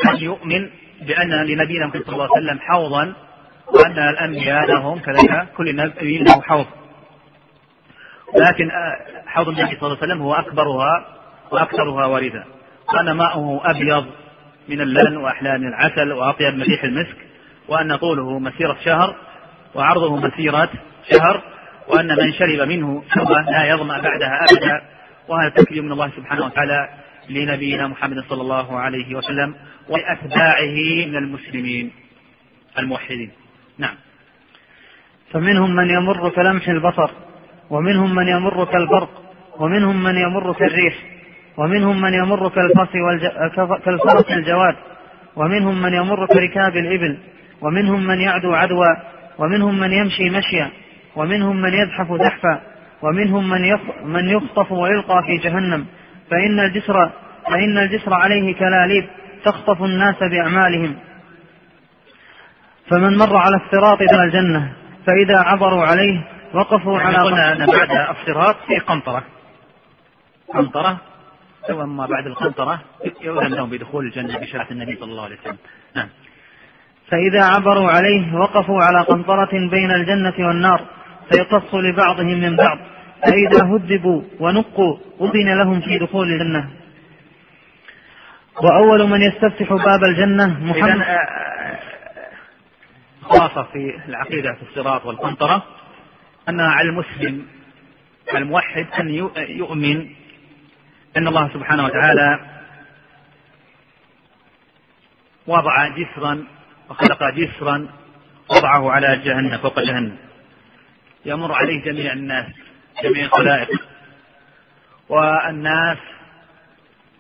[0.05, 0.71] أن يؤمن
[1.03, 3.15] بأن لنبينا محمد صلى الله عليه وسلم حوضا
[3.75, 6.67] وأن الأنبياء لهم كذلك كل نبي له حوض
[8.37, 11.05] لكن آه، حوض النبي صلى الله عليه وسلم هو أكبرها
[11.51, 12.45] وأكثرها وردا
[12.95, 14.07] وأن ماءه أبيض
[14.69, 17.17] من اللبن وأحلى من العسل وأطيب من ريح المسك
[17.69, 19.17] وأن طوله مسيرة شهر
[19.75, 20.69] وعرضه مسيرة
[21.13, 21.43] شهر
[21.89, 24.83] وأن من شرب منه شربة لا يظمأ بعدها أبدا
[25.29, 26.89] وهذا تكريم من الله سبحانه وتعالى
[27.31, 29.55] لنبينا محمد صلى الله عليه وسلم
[29.89, 31.91] وأتباعه من المسلمين
[32.79, 33.31] الموحدين
[33.79, 33.95] نعم
[35.33, 37.11] فمنهم من يمر كلمح البصر
[37.71, 39.23] ومنهم من يمر كالبرق
[39.59, 40.95] ومنهم من يمر كالريح
[41.59, 42.49] ومنهم من يمر
[43.85, 44.77] كالفرس الجواد
[45.37, 47.19] ومنهم من يمر كركاب الإبل
[47.61, 48.97] ومنهم من يعدو عدوى
[49.39, 50.71] ومنهم من يمشي مشيا
[51.17, 52.61] ومنهم من يزحف زحفا
[53.03, 53.61] ومنهم من
[54.05, 55.87] من يخطف ويلقى في جهنم
[56.31, 57.13] فإن الجسر
[57.51, 59.05] فإن الجسر عليه كلاليب
[59.47, 60.97] تخطف الناس بأعمالهم
[62.91, 64.73] فمن مر على الصراط دخل الجنة
[65.07, 69.23] فإذا عبروا عليه وقفوا يعني على قلنا أن بعد الصراط في قنطرة
[70.49, 70.99] قنطرة
[71.69, 72.83] ثم بعد القنطرة
[73.21, 75.57] يؤذن لهم بدخول الجنة بشرعة النبي صلى الله عليه وسلم
[75.97, 76.09] نعم
[77.09, 80.87] فإذا عبروا عليه وقفوا على قنطرة بين الجنة والنار
[81.33, 82.79] فيقص لبعضهم من بعض
[83.23, 86.71] فإذا هذبوا ونقوا أذن لهم في دخول الجنة
[88.63, 91.79] وأول من يستفتح باب الجنة محمد آه، آه،
[93.23, 95.63] خلاصة في العقيدة في الصراط والقنطرة
[96.49, 97.47] أن على المسلم
[98.35, 99.09] الموحد أن
[99.49, 100.11] يؤمن
[101.17, 102.41] أن الله سبحانه وتعالى
[105.47, 106.45] وضع جسرا
[106.91, 107.89] وخلق جسرا
[108.59, 110.17] وضعه على جهنم فوق جهنم
[111.27, 112.47] يمر عليه جميع الناس
[113.03, 113.69] جميع الخلائق
[115.09, 115.99] والناس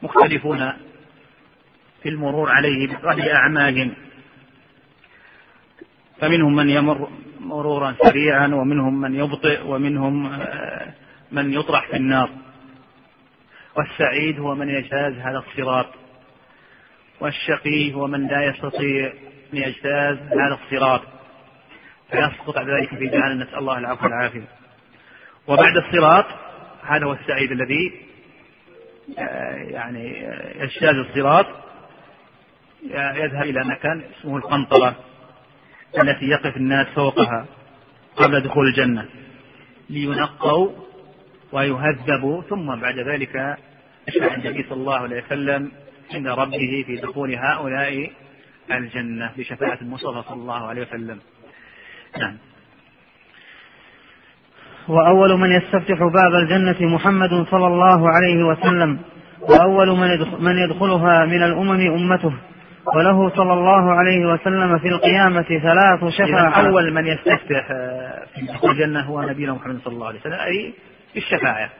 [0.02, 0.72] مختلفون
[2.02, 3.94] في المرور عليه أعمالهم
[6.20, 10.94] فمنهم من يمر مرورا سريعا ومنهم من يبطئ ومنهم آه،
[11.32, 12.30] من يطرح في النار
[13.76, 15.86] والسعيد هو من يجتاز هذا الصراط
[17.20, 19.12] والشقي هو من لا يستطيع
[19.52, 21.02] أن يجتاز هذا الصراط
[22.10, 24.48] فيسقط بعد ذلك في جهنم نسأل الله العفو والعافية
[25.46, 26.26] وبعد الصراط
[26.84, 28.00] هذا هو السعيد الذي
[29.18, 31.46] آه، يعني آه، يجتاز الصراط
[32.94, 34.96] يذهب إلى مكان اسمه القنطرة
[36.02, 37.46] التي يقف الناس فوقها
[38.16, 39.06] قبل دخول الجنة
[39.90, 40.68] لينقوا
[41.52, 43.56] ويهذبوا ثم بعد ذلك
[44.08, 45.72] يشفع النبي صلى الله عليه وسلم
[46.14, 48.10] عند ربه في دخول هؤلاء
[48.72, 51.20] الجنة بشفاعة المصطفى صلى الله عليه وسلم
[52.20, 52.36] نعم
[54.88, 58.98] وأول من يستفتح باب الجنة محمد صلى الله عليه وسلم
[59.40, 59.88] وأول
[60.40, 62.32] من يدخلها من الأمم أمته
[62.94, 68.22] وله صلى الله عليه وسلم في القيامة ثلاث شفاعة أول من يستفتح آه،
[68.60, 70.74] في الجنة هو نبينا محمد صلى الله عليه وسلم أي
[71.16, 71.70] الشفاعة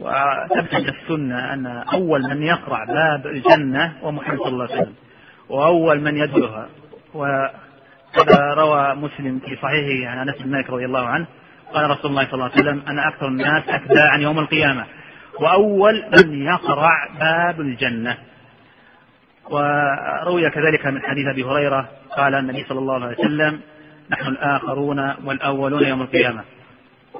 [0.00, 4.94] وتبحث السنة أن أول من يقرع باب الجنة هو محمد صلى الله عليه وسلم
[5.48, 6.68] وأول من يدعوها
[7.14, 11.26] وقد روى مسلم في صحيحه عن أنس بن مالك رضي الله عنه
[11.74, 14.84] قال رسول الله صلى الله عليه وسلم أنا أكثر الناس أتباعا يوم القيامة
[15.40, 15.94] وأول
[16.24, 18.16] من يقرع باب الجنة
[19.50, 23.60] وروي كذلك من حديث أبي هريرة قال النبي صلى الله عليه وسلم
[24.10, 26.42] نحن الآخرون والأولون يوم القيامة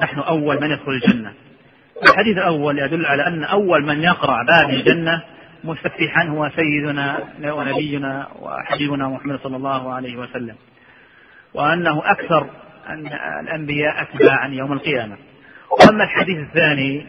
[0.03, 1.33] نحن أول من يدخل الجنة
[2.03, 5.23] الحديث الأول يدل على أن أول من يقرع باب الجنة
[5.65, 7.19] مستفتحا هو سيدنا
[7.53, 10.55] ونبينا وحبيبنا محمد صلى الله عليه وسلم
[11.55, 12.47] وأنه أكثر
[12.89, 13.07] أن
[13.45, 15.17] الأنبياء أتباعا يوم القيامة
[15.71, 17.07] وأما الحديث الثاني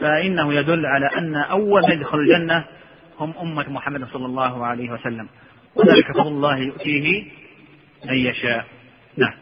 [0.00, 2.64] فإنه يدل على أن أول من يدخل الجنة
[3.20, 5.28] هم أمة محمد صلى الله عليه وسلم
[5.74, 7.24] وذلك فضل الله يؤتيه
[8.06, 8.64] من يشاء
[9.16, 9.34] نعم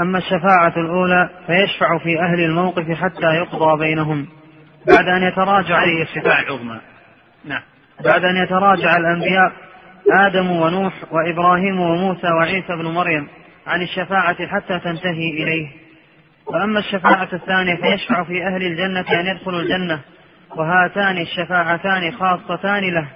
[0.00, 4.26] أما الشفاعة الأولى فيشفع في أهل الموقف حتى يقضى بينهم
[4.86, 6.80] بعد أن يتراجع هذه الشفاعة العظمى
[7.44, 7.62] نعم
[8.04, 9.52] بعد أن يتراجع الأنبياء
[10.26, 13.28] آدم ونوح وإبراهيم وموسى وعيسى بن مريم
[13.66, 15.68] عن الشفاعة حتى تنتهي إليه
[16.46, 20.00] وأما الشفاعة الثانية فيشفع في أهل الجنة أن يدخلوا الجنة
[20.56, 23.08] وهاتان الشفاعتان خاصتان له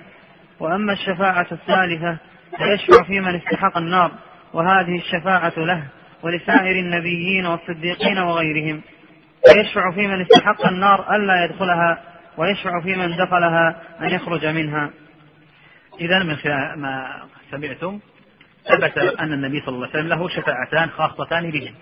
[0.61, 2.19] وأما الشفاعة الثالثة
[2.57, 4.13] فيشفع في من استحق النار
[4.53, 5.85] وهذه الشفاعة له
[6.23, 8.83] ولسائر النبيين والصديقين وغيرهم
[9.55, 12.01] فيشفع في من استحق النار ألا يدخلها
[12.37, 14.91] ويشفع في من دخلها أن يخرج منها
[16.01, 17.99] إذا من خلال ما سمعتم
[18.71, 21.73] ثبت أن النبي صلى الله عليه وسلم له شفاعتان خاصتان به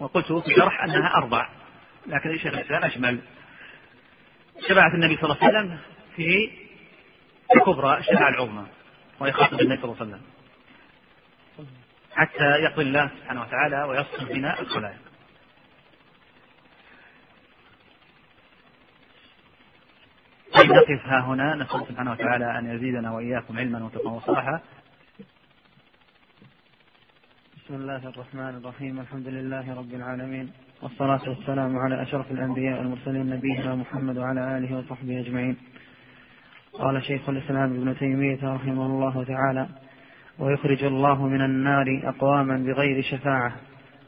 [0.00, 1.48] وقلت في الشرح أنها أربع
[2.06, 3.18] لكن الشيخ الإسلام أشمل
[4.68, 5.78] شفاعة النبي صلى الله عليه وسلم
[6.16, 6.50] في
[7.56, 8.66] الكبرى الشفاعة العظمى
[9.20, 10.20] وهي خاصة النبي صلى الله عليه وسلم
[12.14, 14.98] حتى يقضي الله سبحانه وتعالى ويصل بنا الخلائق
[20.52, 24.60] طيب، نقف ها هنا نسأل سبحانه وتعالى أن يزيدنا وإياكم علما وتقوى وصلاحا
[27.56, 33.74] بسم الله الرحمن الرحيم الحمد لله رب العالمين والصلاة والسلام على أشرف الأنبياء والمرسلين نبينا
[33.74, 35.56] محمد وعلى آله وصحبه أجمعين
[36.72, 39.66] قال شيخ الإسلام ابن تيمية رحمه الله تعالى
[40.38, 43.52] ويخرج الله من النار أقواما بغير شفاعة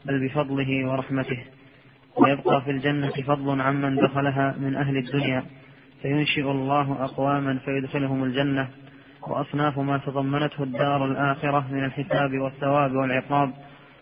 [0.05, 1.43] بل بفضله ورحمته
[2.17, 5.43] ويبقى في الجنة فضل عمن دخلها من أهل الدنيا
[6.01, 8.69] فينشئ الله أقواما فيدخلهم الجنة
[9.27, 13.53] وأصناف ما تضمنته الدار الآخرة من الحساب والثواب والعقاب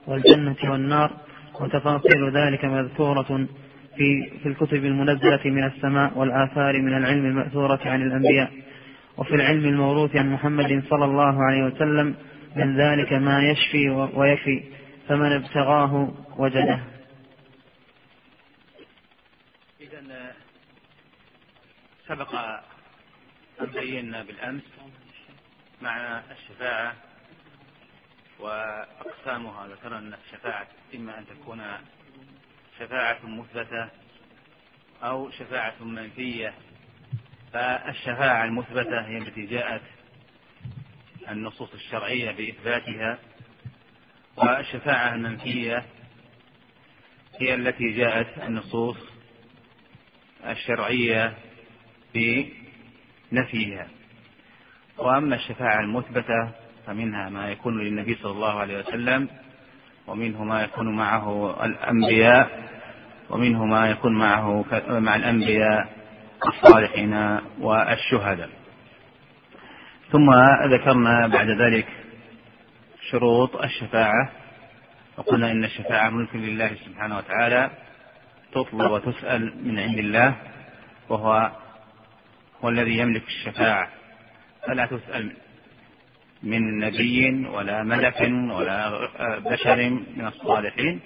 [0.07, 1.11] والجنة والنار
[1.61, 3.47] وتفاصيل ذلك مذكورة
[3.97, 8.51] في في الكتب المنزلة من السماء والآثار من العلم المأثورة عن الأنبياء
[9.17, 12.15] وفي العلم الموروث عن محمد صلى الله عليه وسلم
[12.55, 14.63] من ذلك ما يشفي ويفي
[15.07, 16.79] فمن ابتغاه وجده
[19.81, 20.33] إذا آه،
[22.07, 22.35] سبق
[23.61, 24.63] أن بينا بالأمس
[25.81, 26.93] معنى الشفاعة
[28.41, 31.61] وأقسامها ذكرنا أن الشفاعة إما أن تكون
[32.79, 33.89] شفاعة مثبتة
[35.03, 36.53] أو شفاعة منفية
[37.53, 39.81] فالشفاعة المثبتة هي التي جاءت
[41.29, 43.19] النصوص الشرعية بإثباتها
[44.37, 45.85] والشفاعة المنفية
[47.39, 48.97] هي التي جاءت النصوص
[50.45, 51.37] الشرعية
[52.13, 53.87] بنفيها
[54.97, 59.27] وأما الشفاعة المثبتة فمنها ما يكون للنبي صلى الله عليه وسلم
[60.07, 62.49] ومنه ما يكون معه الأنبياء
[63.29, 65.89] ومنه ما يكون معه مع الأنبياء
[66.47, 68.49] الصالحين والشهداء
[70.11, 70.29] ثم
[70.71, 71.87] ذكرنا بعد ذلك
[73.11, 74.29] شروط الشفاعة
[75.17, 77.69] وقلنا إن الشفاعة ملك لله سبحانه وتعالى
[78.51, 80.35] تطلب وتسأل من عند الله
[81.09, 81.51] وهو
[82.63, 83.89] هو الذي يملك الشفاعة
[84.67, 85.31] فلا تسأل
[86.43, 90.99] من نبي ولا ملك ولا آه، بشر من الصالحين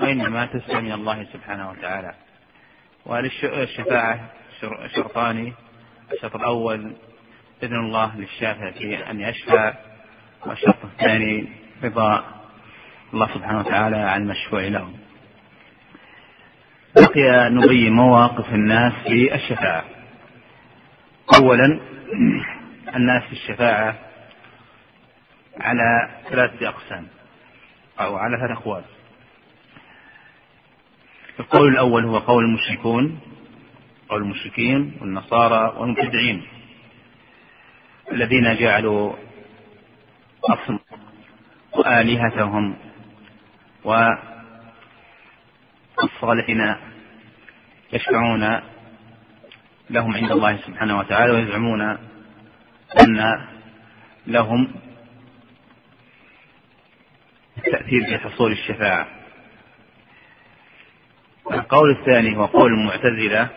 [0.00, 2.14] وإنما تسلم من الله سبحانه وتعالى
[3.06, 4.30] وللشفاعة
[4.96, 5.52] شرطان
[6.12, 6.96] الشرط الأول
[7.62, 9.74] إذن الله للشافع في أن يشفع
[10.46, 11.48] والشرط الثاني
[11.82, 12.24] رضا
[13.14, 14.90] الله سبحانه وتعالى عن المشفوع له
[16.96, 19.84] بقي نبين مواقف الناس في الشفاعة
[21.40, 21.80] أولا
[22.96, 23.98] الناس في الشفاعة
[25.60, 27.06] على ثلاثة أقسام
[28.00, 28.84] أو على ثلاث أقوال
[31.40, 33.20] القول الأول هو قول المشركون
[34.08, 36.46] قول المشركين والنصارى والمبتدعين
[38.12, 39.12] الذين جعلوا
[40.44, 40.78] أصم
[41.72, 42.76] وآلهتهم
[43.84, 46.76] والصالحين
[47.92, 48.60] يشفعون
[49.90, 51.80] لهم عند الله سبحانه وتعالى ويزعمون
[53.00, 53.46] أن
[54.26, 54.74] لهم
[57.66, 59.08] التأثير في حصول الشفاعة
[61.52, 63.48] القول الثاني هو قول المعتزلة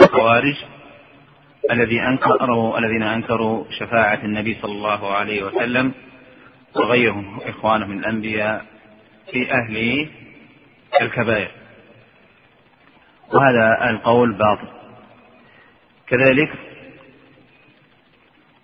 [0.00, 0.54] والخوارج
[1.70, 5.92] الذي أنكروا الذين أنكروا شفاعة النبي صلى الله عليه وسلم
[6.76, 8.64] وغيرهم إخوانه من الأنبياء
[9.32, 10.08] في أهل
[11.02, 11.50] الكبائر
[13.34, 14.68] وهذا القول باطل
[16.06, 16.50] كذلك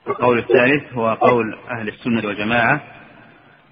[0.07, 2.95] القول الثالث هو قول أهل السنة والجماعة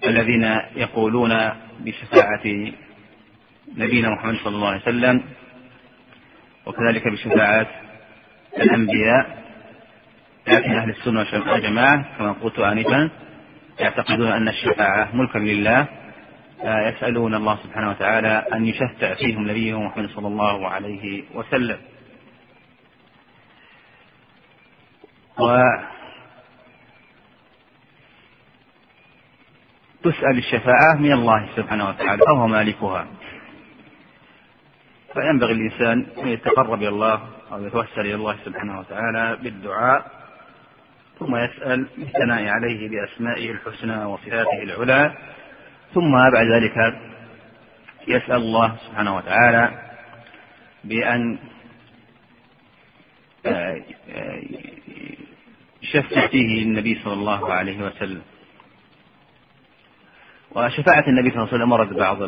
[0.03, 0.43] الذين
[0.75, 1.31] يقولون
[1.79, 2.71] بشفاعة
[3.77, 5.23] نبينا محمد صلى الله عليه وسلم
[6.65, 7.67] وكذلك بشفاعة
[8.57, 9.45] الأنبياء
[10.47, 13.09] لكن أهل السنة والجماعة كما قلت آنفا
[13.79, 15.87] يعتقدون أن الشفاعة ملكا لله
[16.63, 21.77] يسألون الله سبحانه وتعالى أن يشفع فيهم نبيهم محمد صلى الله عليه وسلم.
[25.39, 25.57] و
[30.05, 33.07] تسأل الشفاعة من الله سبحانه وتعالى فهو مالكها
[35.13, 40.05] فينبغي الإنسان أن يتقرب إلى الله أو يتوسل إلى الله سبحانه وتعالى بالدعاء
[41.19, 45.13] ثم يسأل بالثناء عليه بأسمائه الحسنى وصفاته العلى
[45.93, 46.97] ثم بعد ذلك
[48.07, 49.69] يسأل الله سبحانه وتعالى
[50.83, 51.37] بأن
[53.45, 54.41] آه، آه،
[55.81, 58.21] شفت فيه النبي صلى الله عليه وسلم
[60.55, 62.21] وشفاعة النبي صلى الله عليه وسلم ورد بعض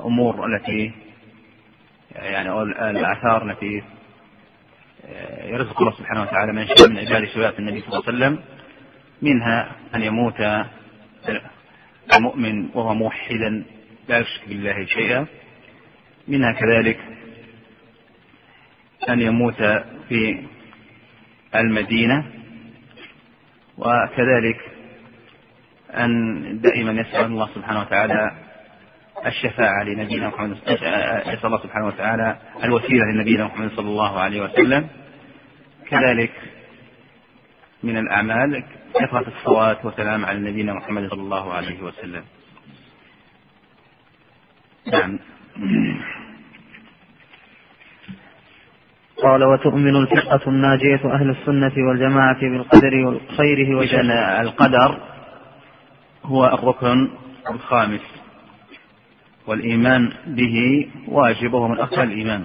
[0.00, 0.92] الأمور آه، التي
[2.12, 3.82] يعني أو الآثار التي
[5.06, 8.44] آه، يرزق الله سبحانه وتعالى من شاء من أجل شفاعة النبي صلى الله عليه وسلم
[9.22, 10.40] منها أن يموت
[12.18, 13.64] المؤمن وهو موحدا
[14.08, 15.26] لا يشرك بالله شيئا
[16.28, 17.00] منها كذلك
[19.08, 19.62] أن يموت
[20.08, 20.44] في
[21.54, 22.32] المدينة
[23.78, 24.73] وكذلك
[25.96, 28.30] أن دائما يسأل الله سبحانه وتعالى
[29.26, 34.88] الشفاعة لنبينا محمد يسأل الله سبحانه وتعالى الوسيلة لنبينا محمد صلى الله عليه وسلم
[35.90, 36.32] كذلك
[37.82, 38.64] من الأعمال
[38.94, 42.24] كثرة الصلاة والسلام على نبينا محمد صلى الله عليه وسلم
[44.92, 45.18] نعم
[49.22, 55.13] قال وتؤمن الفرقة الناجية أهل السنة والجماعة بالقدر وخيره وشأن القدر
[56.26, 57.08] هو الركن
[57.50, 58.00] الخامس
[59.46, 62.44] والإيمان به واجب وهو من أركان الإيمان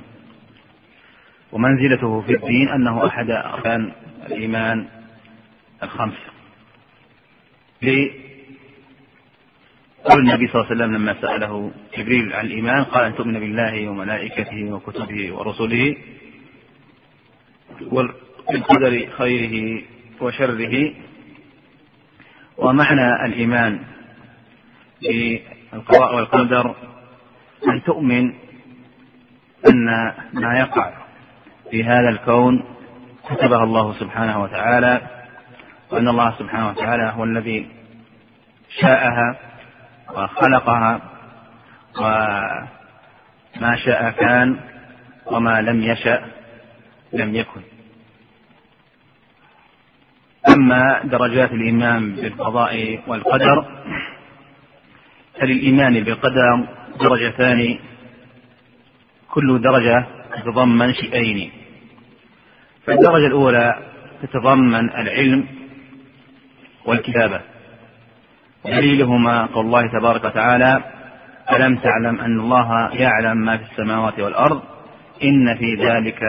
[1.51, 3.91] ومنزلته في الدين أنه أحد أركان
[4.25, 4.87] الإيمان
[5.83, 6.17] الخمسة
[10.03, 13.89] قول النبي صلى الله عليه وسلم لما سأله جبريل عن الإيمان قال أن تؤمن بالله
[13.89, 15.95] وملائكته وكتبه ورسله
[17.91, 19.81] والقدر خيره
[20.21, 20.93] وشره
[22.59, 23.79] ومعنى الإيمان
[25.01, 26.75] بالقضاء والقدر
[27.69, 28.33] أن تؤمن
[29.69, 30.91] أن ما يقع
[31.71, 32.63] في هذا الكون
[33.29, 35.01] كتبه الله سبحانه وتعالى
[35.91, 37.67] وأن الله سبحانه وتعالى هو الذي
[38.81, 39.35] شاءها
[40.09, 40.99] وخلقها
[41.99, 44.59] وما شاء كان
[45.25, 46.25] وما لم يشأ
[47.13, 47.61] لم يكن
[50.47, 53.65] أما درجات الإيمان بالقضاء والقدر
[55.41, 56.67] فللإيمان بالقدر
[56.99, 57.79] درجتان
[59.31, 61.51] كل درجة تتضمن شيئين
[62.85, 63.75] فالدرجة الأولى
[64.21, 65.47] تتضمن العلم
[66.85, 67.41] والكتابة
[68.65, 70.83] دليلهما قول الله تبارك وتعالى
[71.51, 74.61] ألم تعلم أن الله يعلم ما في السماوات والأرض
[75.23, 76.23] إن في ذلك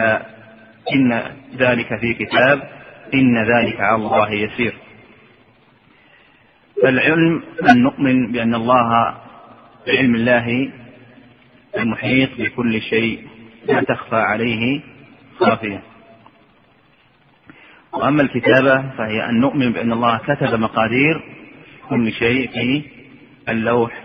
[0.94, 1.22] إن
[1.56, 2.79] ذلك في كتاب
[3.14, 4.74] إن ذلك على الله يسير
[6.82, 9.14] فالعلم أن نؤمن بأن الله
[9.86, 10.70] بعلم الله
[11.78, 13.28] المحيط بكل شيء
[13.66, 14.80] لا تخفى عليه
[15.40, 15.82] خافية
[17.92, 21.20] وأما الكتابة فهي أن نؤمن بأن الله كتب مقادير
[21.88, 22.82] كل شيء في
[23.48, 24.04] اللوح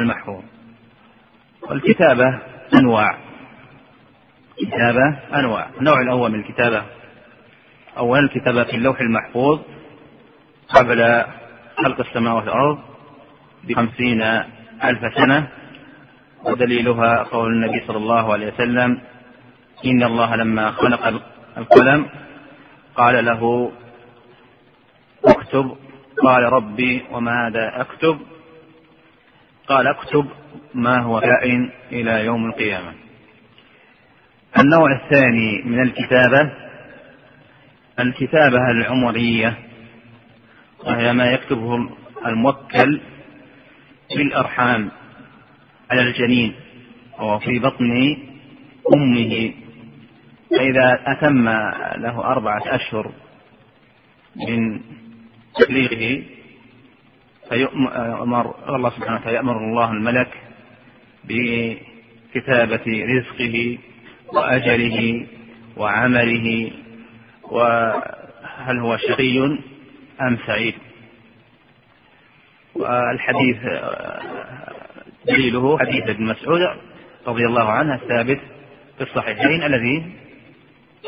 [0.00, 0.42] المحفوظ
[1.70, 2.38] والكتابة
[2.80, 3.18] أنواع
[4.58, 6.84] كتابة أنواع النوع الأول من الكتابة
[7.98, 9.60] أو هل في اللوح المحفوظ
[10.68, 11.24] قبل
[11.84, 12.78] خلق السماوات والأرض
[13.64, 14.22] بخمسين
[14.84, 15.48] ألف سنة
[16.44, 19.00] ودليلها قول النبي صلى الله عليه وسلم
[19.86, 21.06] إن الله لما خلق
[21.56, 22.06] القلم
[22.96, 23.72] قال له
[25.24, 25.76] اكتب
[26.22, 28.18] قال ربي وماذا اكتب
[29.68, 30.26] قال اكتب
[30.74, 32.92] ما هو كائن الى يوم القيامه
[34.60, 36.52] النوع الثاني من الكتابه
[38.00, 39.58] الكتابة العمرية
[40.84, 41.88] وهي ما يكتبه
[42.26, 43.00] الموكل
[44.16, 44.90] في الأرحام
[45.90, 46.54] على الجنين
[47.18, 48.16] وهو في بطن
[48.94, 49.52] أمه
[50.50, 51.44] فإذا أتم
[52.02, 53.12] له أربعة أشهر
[54.36, 54.80] من
[55.54, 56.22] تبليغه
[57.48, 60.34] فيؤمر الله سبحانه وتعالى يأمر الله الملك
[61.24, 63.78] بكتابة رزقه
[64.28, 65.26] وأجله
[65.76, 66.70] وعمله
[67.50, 69.38] وهل هو شقي
[70.20, 70.74] أم سعيد
[72.74, 73.56] والحديث
[75.26, 76.60] دليله حديث ابن مسعود
[77.26, 78.40] رضي الله عنه الثابت
[78.98, 80.12] في الصحيحين الذي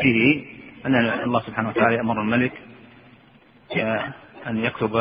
[0.00, 0.44] فيه
[0.86, 2.52] أن الله سبحانه وتعالى أمر الملك
[4.46, 4.96] أن يكتب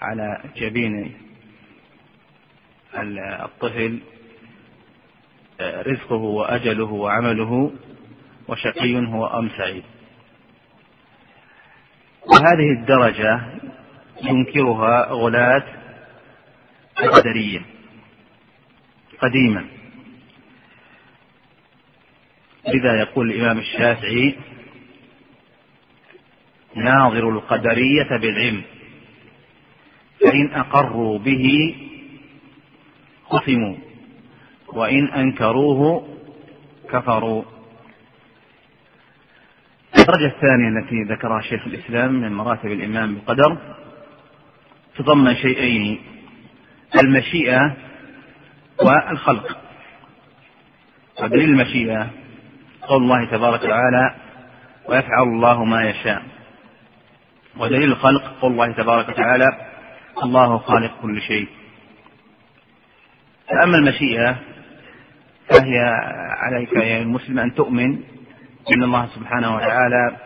[0.00, 1.12] على جبين
[3.18, 3.98] الطفل
[5.60, 7.72] رزقه وأجله وعمله
[8.48, 9.82] وشقي هو أم سعيد
[12.28, 13.40] وهذه الدرجة
[14.22, 15.62] ينكرها غلاة
[17.02, 17.60] القدرية
[19.20, 19.64] قديما
[22.68, 24.36] لذا يقول الإمام الشافعي
[26.76, 28.62] ناظر القدرية بالعلم
[30.20, 31.74] فإن أقروا به
[33.30, 33.76] قسموا
[34.68, 36.08] وإن أنكروه
[36.90, 37.44] كفروا
[40.08, 43.56] الدرجة الثانية التي ذكرها شيخ الإسلام من مراتب الإيمان بالقدر
[44.98, 45.98] تضمن شيئين
[47.02, 47.76] المشيئة
[48.84, 49.58] والخلق
[51.22, 52.10] ودليل المشيئة
[52.82, 54.14] قول الله تبارك وتعالى
[54.88, 56.22] ويفعل الله ما يشاء
[57.58, 59.48] ودليل الخلق قول الله تبارك وتعالى
[60.22, 61.48] الله خالق كل شيء
[63.48, 64.38] فأما المشيئة
[65.48, 65.78] فهي
[66.38, 68.17] عليك يا المسلم أن تؤمن
[68.76, 70.16] إن الله سبحانه وتعالى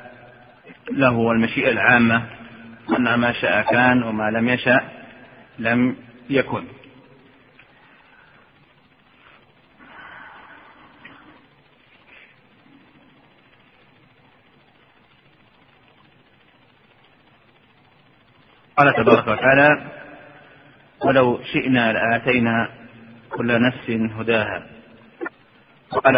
[0.91, 2.25] له المشيئة العامة
[2.99, 4.81] أن ما شاء كان وما لم يشأ
[5.59, 5.97] لم
[6.31, 6.65] يكن
[18.77, 19.85] قال تبارك وتعالى
[21.05, 22.69] ولو شئنا لآتينا
[23.31, 24.67] كل نفس هداها
[25.93, 26.17] وقال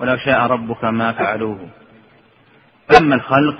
[0.00, 1.68] ولو شاء ربك ما فعلوه
[2.98, 3.56] أما الخلق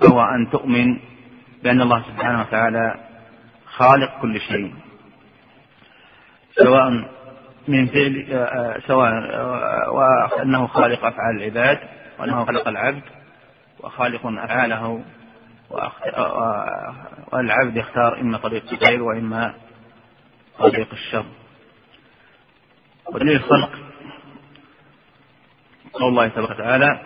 [0.00, 0.98] فهو أن تؤمن
[1.62, 2.94] بأن الله سبحانه وتعالى
[3.76, 4.74] خالق كل شيء
[6.54, 7.04] سواء
[7.68, 8.46] من فعل
[8.86, 9.12] سواء
[9.94, 11.78] وأنه خالق أفعال العباد
[12.18, 13.02] وأنه خلق العبد
[13.80, 15.02] وخالق أفعاله
[17.32, 19.54] والعبد يختار إما طريق الخير وإما
[20.58, 21.24] طريق الشر
[23.12, 23.89] ودليل الخلق
[25.92, 27.00] قول الله تبارك وتعالى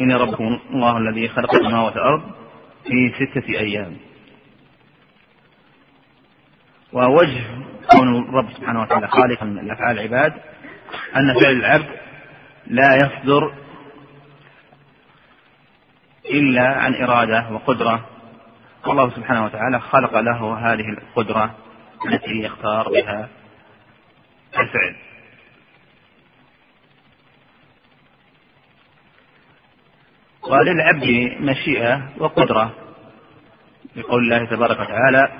[0.00, 2.22] إن ربكم الله الذي خلق السماوات والأرض
[2.84, 3.96] في ستة أيام
[6.92, 7.40] ووجه
[7.90, 10.32] كون الرب سبحانه وتعالى خالقا لأفعال العباد
[11.16, 11.88] أن فعل العبد
[12.66, 13.54] لا يصدر
[16.26, 18.06] إلا عن إرادة وقدرة
[18.86, 21.54] والله سبحانه وتعالى خلق له هذه القدرة
[22.06, 23.28] التي يختار بها
[24.58, 24.96] الفعل
[30.48, 32.74] وللعبد مشيئة وقدرة
[33.96, 35.32] لقول الله تبارك وتعالى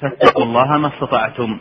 [0.00, 1.60] فاتقوا الله ما استطعتم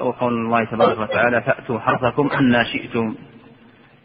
[0.00, 3.14] وقول الله تبارك وتعالى فأتوا حرثكم أن شئتم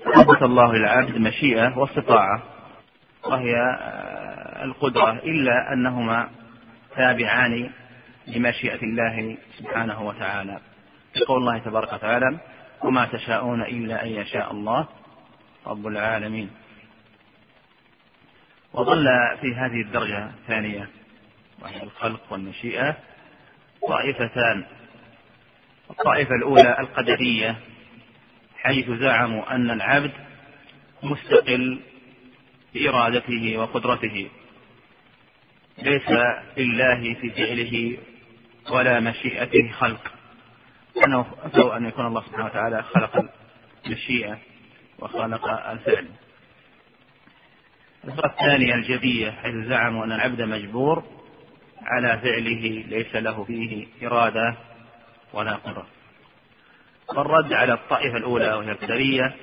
[0.06, 2.44] أثبت الله للعبد مشيئة واستطاعة
[3.26, 6.30] وهي آه، القدرة إلا أنهما
[6.96, 7.70] تابعان
[8.28, 10.58] لمشيئة الله سبحانه وتعالى
[11.22, 12.38] يقول الله تبارك وتعالى
[12.84, 14.88] وما تشاءون إلا أن يشاء الله
[15.68, 16.50] رب العالمين
[18.74, 19.06] وظل
[19.42, 20.90] في هذه الدرجة الثانية
[21.62, 22.98] وهي الخلق والمشيئة
[23.88, 24.66] طائفتان
[25.90, 27.56] الطائفة الأولى القدرية
[28.58, 30.12] حيث زعموا أن العبد
[31.04, 31.80] مستقل
[32.74, 34.30] بإرادته وقدرته
[35.78, 36.04] ليس
[36.58, 37.98] لله في فعله
[38.78, 40.14] ولا مشيئته خلق
[41.06, 43.26] أنه لو أن يكون الله سبحانه وتعالى خلق
[43.86, 44.38] المشيئة
[45.00, 46.08] وخلق الفعل
[48.04, 51.04] الفرقة الثانية الجبية حيث زعموا أن العبد مجبور
[51.82, 54.56] على فعله ليس له فيه إرادة
[55.34, 55.88] ولا قدرة
[57.16, 59.36] والرد على الطائفة الأولى وهي القدرية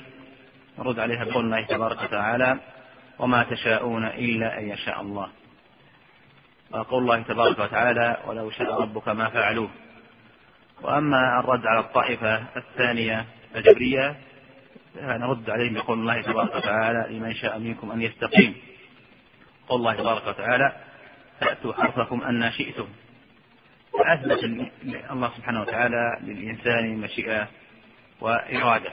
[0.78, 2.59] نرد عليها بقول الله تبارك وتعالى
[3.18, 5.28] وما تشاءون إلا أن يشاء الله
[6.72, 9.70] وقول الله تبارك وتعالى ولو شاء ربك ما فعلوه
[10.83, 14.16] وأما الرد على الطائفة الثانية الجبرية
[14.97, 18.55] نرد عليهم بقول الله تبارك وتعالى لمن شاء منكم أن يستقيم
[19.68, 20.72] قول الله تبارك وتعالى
[21.41, 22.89] فأتوا حرفكم أن شئتم
[23.93, 24.45] فأثبت
[25.12, 27.49] الله سبحانه وتعالى للإنسان مشيئة
[28.20, 28.93] وإرادة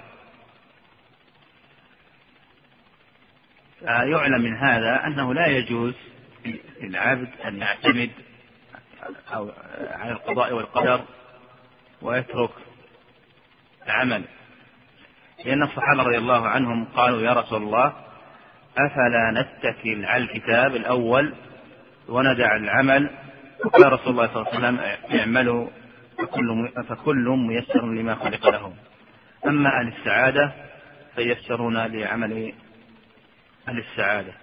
[3.80, 5.94] فيعلم من هذا أنه لا يجوز
[6.82, 8.10] للعبد أن يعتمد
[9.34, 9.52] أو
[9.92, 11.02] على القضاء والقدر
[12.02, 12.50] ويترك
[13.88, 14.24] عمل
[15.46, 17.88] لأن الصحابة رضي الله عنهم قالوا يا رسول الله
[18.78, 21.34] أفلا نتكل على الكتاب الأول
[22.08, 23.10] وندع العمل
[23.74, 24.80] قال رسول الله صلى الله عليه وسلم
[25.20, 25.70] اعملوا
[26.18, 28.74] فكل فكل ميسر لما خلق له
[29.48, 30.54] أما أهل السعادة
[31.16, 32.54] فييسرون لعمل
[33.68, 34.34] أهل السعادة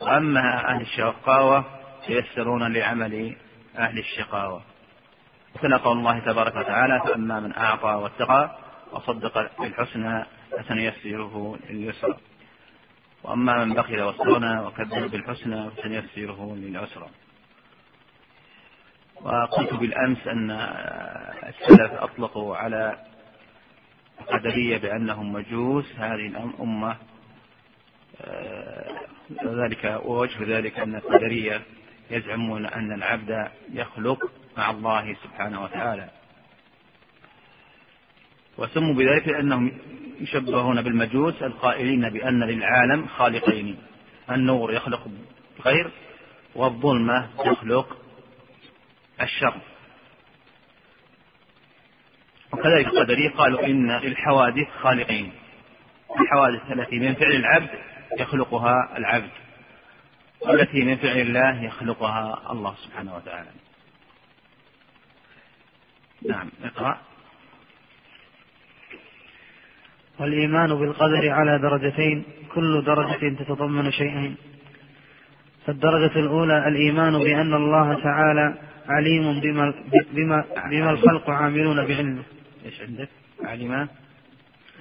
[0.00, 1.64] وأما أهل الشقاوة
[2.06, 3.36] فييسرون لعمل
[3.78, 4.62] أهل الشقاوة
[5.56, 8.56] مثل قول الله تبارك وتعالى فأما من أعطى واتقى
[8.92, 12.16] وصدق بالحسنى فسنيسره لليسرى
[13.22, 17.06] وأما من بخل واستغنى وكذب بالحسنى فسنيسره للعسرى
[19.22, 20.50] وقلت بالأمس أن
[21.48, 22.98] السلف أطلقوا على
[24.20, 26.96] القدرية بأنهم مجوس هذه الأمة
[28.20, 28.86] آه،
[29.44, 31.62] ذلك ووجه ذلك أن القدرية
[32.10, 36.08] يزعمون أن العبد يخلق مع الله سبحانه وتعالى
[38.58, 39.72] وسموا بذلك لأنهم
[40.20, 43.78] يشبهون بالمجوس القائلين بأن للعالم خالقين
[44.30, 45.06] النور يخلق
[45.58, 45.90] الخير
[46.54, 47.98] والظلمة تخلق
[49.22, 49.54] الشر
[52.52, 55.32] وكذلك القدرية قالوا إن الحوادث خالقين
[56.20, 57.70] الحوادث التي من فعل العبد
[58.18, 59.30] يخلقها العبد
[60.40, 63.48] والتي من فعل الله يخلقها الله سبحانه وتعالى
[66.28, 67.00] نعم اقرأ
[70.18, 74.36] والإيمان بالقدر على درجتين كل درجة تتضمن شيئين
[75.66, 78.58] فالدرجة الأولى الإيمان بأن الله تعالى
[78.88, 79.74] عليم بما
[80.12, 82.22] بما بما الخلق عاملون بعلمه.
[82.64, 83.08] ايش عندك؟
[83.44, 83.88] علم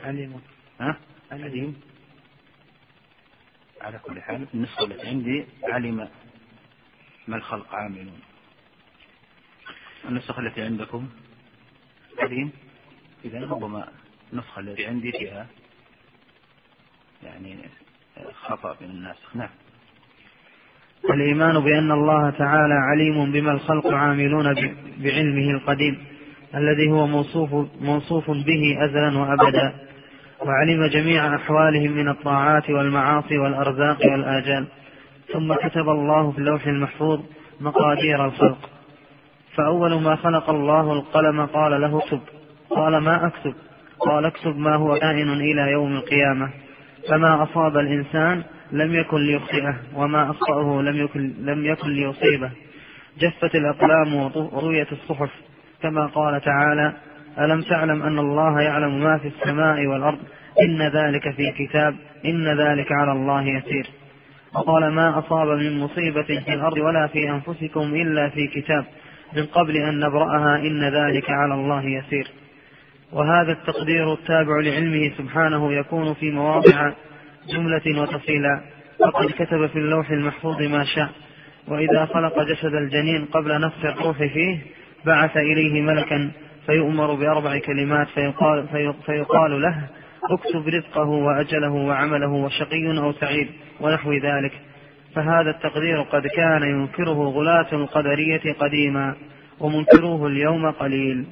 [0.05, 0.41] علم
[0.81, 0.97] ها؟
[1.31, 1.81] عليم
[3.81, 6.09] على كل حال النسخة التي عندي علم
[7.27, 8.19] ما الخلق عاملون.
[10.09, 11.09] النسخة التي عندكم؟
[12.21, 12.51] سليم
[13.25, 13.87] إذا ربما
[14.33, 15.47] النسخة التي عندي فيها
[17.23, 17.55] يعني
[18.43, 19.49] خطأ من الناسخ نعم
[21.13, 24.53] الإيمان بأن الله تعالى عليم بما الخلق عاملون
[24.97, 26.03] بعلمه القديم
[26.55, 27.49] الذي هو موصوف,
[27.81, 29.75] موصوف به أزلا وأبدا
[30.41, 34.67] وعلم جميع أحوالهم من الطاعات والمعاصي والأرزاق والآجال
[35.33, 37.19] ثم كتب الله في اللوح المحفوظ
[37.59, 38.70] مقادير الخلق
[39.57, 42.21] فأول ما خلق الله القلم قال له اكتب
[42.69, 43.53] قال ما أكتب
[43.99, 46.49] قال اكتب ما هو كائن إلى يوم القيامة
[47.09, 52.51] فما أصاب الإنسان لم يكن ليخطئه وما أخطأه لم يكن, لم يكن ليصيبه
[53.19, 55.29] جفت الأقلام ورويت الصحف
[55.81, 56.93] كما قال تعالى
[57.39, 60.19] ألم تعلم أن الله يعلم ما في السماء والأرض
[60.61, 61.95] إن ذلك في كتاب
[62.25, 63.85] إن ذلك على الله يسير
[64.55, 68.85] وقال ما أصاب من مصيبة في الأرض ولا في أنفسكم إلا في كتاب
[69.35, 72.27] من قبل أن نبرأها إن ذلك على الله يسير
[73.11, 76.91] وهذا التقدير التابع لعلمه سبحانه يكون في مواضع
[77.53, 78.61] جملة وتفصيلا
[78.99, 81.09] فقد كتب في اللوح المحفوظ ما شاء
[81.67, 84.65] وإذا خلق جسد الجنين قبل نفخ الروح فيه
[85.05, 86.31] بعث إليه ملكا
[86.65, 88.67] فيؤمر بأربع كلمات فيقال,
[89.05, 89.89] فيقال له
[90.31, 93.47] اكتب رزقه وأجله وعمله وشقي أو سعيد
[93.79, 94.53] ونحو ذلك
[95.15, 99.15] فهذا التقدير قد كان ينكره غلاة القدرية قديما
[99.59, 101.25] ومنكروه اليوم قليل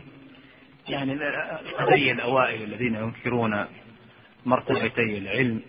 [0.90, 1.14] يعني
[1.60, 3.66] القدرية الأوائل الذين ينكرون
[4.46, 5.62] مرتبتي العلم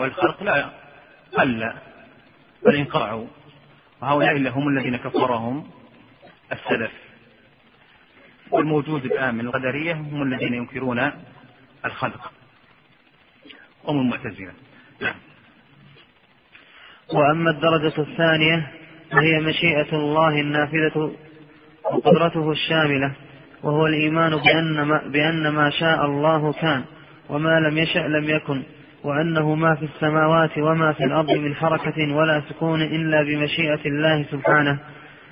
[0.00, 0.70] والخلق لا
[1.36, 1.72] قل
[2.66, 3.26] بل انقرعوا
[4.02, 5.70] وهؤلاء هم الذين كفرهم
[6.52, 6.92] السلف
[8.50, 11.10] والموجود الآن من القدرية هم الذين ينكرون
[11.84, 12.32] الخلق
[13.84, 14.52] هم المعتزلة
[15.00, 15.14] نعم
[17.12, 18.68] وأما الدرجة الثانية
[19.12, 21.10] فهي مشيئة الله النافذة
[21.92, 23.12] وقدرته الشاملة
[23.62, 26.84] وهو الإيمان بأن ما, بأن ما شاء الله كان
[27.28, 28.62] وما لم يشأ لم يكن
[29.04, 34.78] وأنه ما في السماوات وما في الأرض من حركة ولا سكون إلا بمشيئة الله سبحانه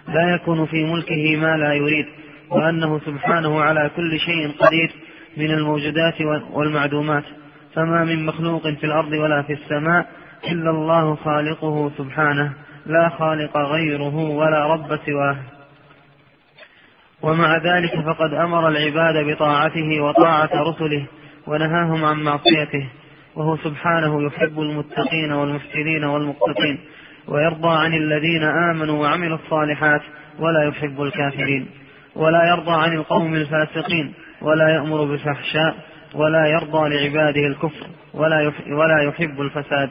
[0.08, 2.06] لا يكون في ملكه ما لا يريد
[2.50, 4.92] وأنه سبحانه على كل شيء قدير
[5.36, 6.14] من الموجودات
[6.52, 7.24] والمعدومات
[7.74, 10.06] فما من مخلوق في الأرض ولا في السماء
[10.44, 12.52] إلا الله خالقه سبحانه
[12.86, 15.36] لا خالق غيره ولا رب سواه
[17.22, 21.06] ومع ذلك فقد أمر العباد بطاعته وطاعة رسله
[21.46, 22.88] ونهاهم عن معصيته
[23.36, 26.78] وهو سبحانه يحب المتقين والمحسنين والمقسطين
[27.28, 30.00] ويرضى عن الذين آمنوا وعملوا الصالحات
[30.38, 31.66] ولا يحب الكافرين
[32.16, 35.74] ولا يرضى عن القوم الفاسقين ولا يأمر بالفحشاء
[36.14, 39.90] ولا يرضى لعباده الكفر ولا ولا يحب الفساد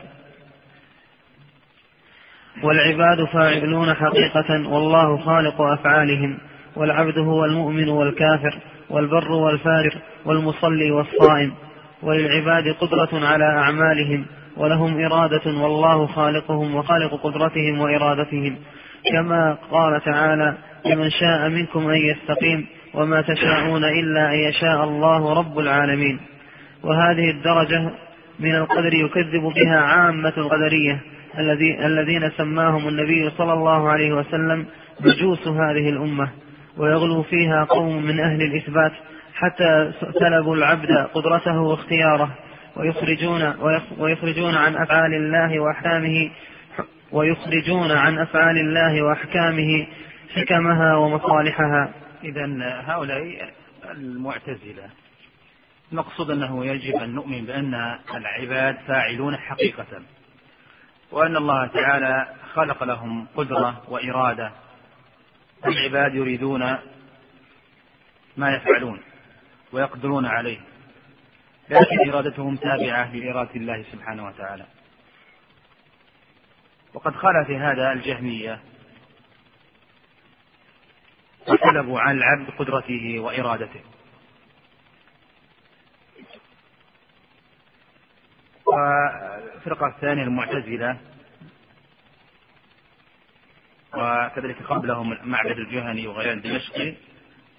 [2.64, 6.38] والعباد فاعلون حقيقة والله خالق أفعالهم
[6.76, 8.58] والعبد هو المؤمن والكافر
[8.90, 9.94] والبر والفارق
[10.26, 11.54] والمصلي والصائم
[12.04, 14.26] وللعباد قدرة على أعمالهم
[14.58, 18.56] ولهم إرادة والله خالقهم وخالق قدرتهم وإرادتهم
[19.14, 25.60] كما قال تعالى لمن شاء منكم أن يستقيم وما تشاءون إلا أن يشاء الله رب
[25.60, 26.20] العالمين
[26.84, 27.92] وهذه الدرجة
[28.40, 31.02] من القدر يكذب بها عامة القدرية
[31.86, 34.66] الذين سماهم النبي صلى الله عليه وسلم
[35.02, 36.30] مجوس هذه الأمة
[36.78, 38.92] ويغلو فيها قوم من أهل الإثبات
[39.34, 42.38] حتى سلبوا العبد قدرته واختياره
[42.78, 43.54] ويخرجون,
[43.98, 46.32] ويخرجون عن أفعال الله وأحكامه
[47.12, 49.88] ويخرجون عن أفعال الله وأحكامه
[50.36, 53.22] حكمها ومصالحها إذا هؤلاء
[53.92, 54.84] المعتزلة
[55.92, 57.74] نقصد أنه يجب أن نؤمن بأن
[58.16, 59.86] العباد فاعلون حقيقة
[61.12, 64.52] وأن الله تعالى خلق لهم قدرة وإرادة
[65.66, 66.78] والعباد يريدون
[68.38, 69.02] ما يفعلون
[69.74, 70.60] ويقدرون عليه
[71.70, 74.66] لكن إرادتهم تابعة لإرادة الله سبحانه وتعالى
[76.94, 78.60] وقد خال في هذا الجهمية
[81.48, 83.80] وطلبوا عن العبد قدرته وإرادته
[88.68, 90.98] والفرقة الثانية المعتزلة
[93.94, 96.94] وكذلك قبلهم معبد الجهني وغير الدمشقي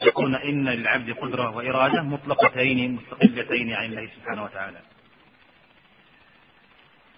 [0.02, 4.78] يقولون إن للعبد قدرة وإرادة مطلقتين مستقلتين عن الله سبحانه وتعالى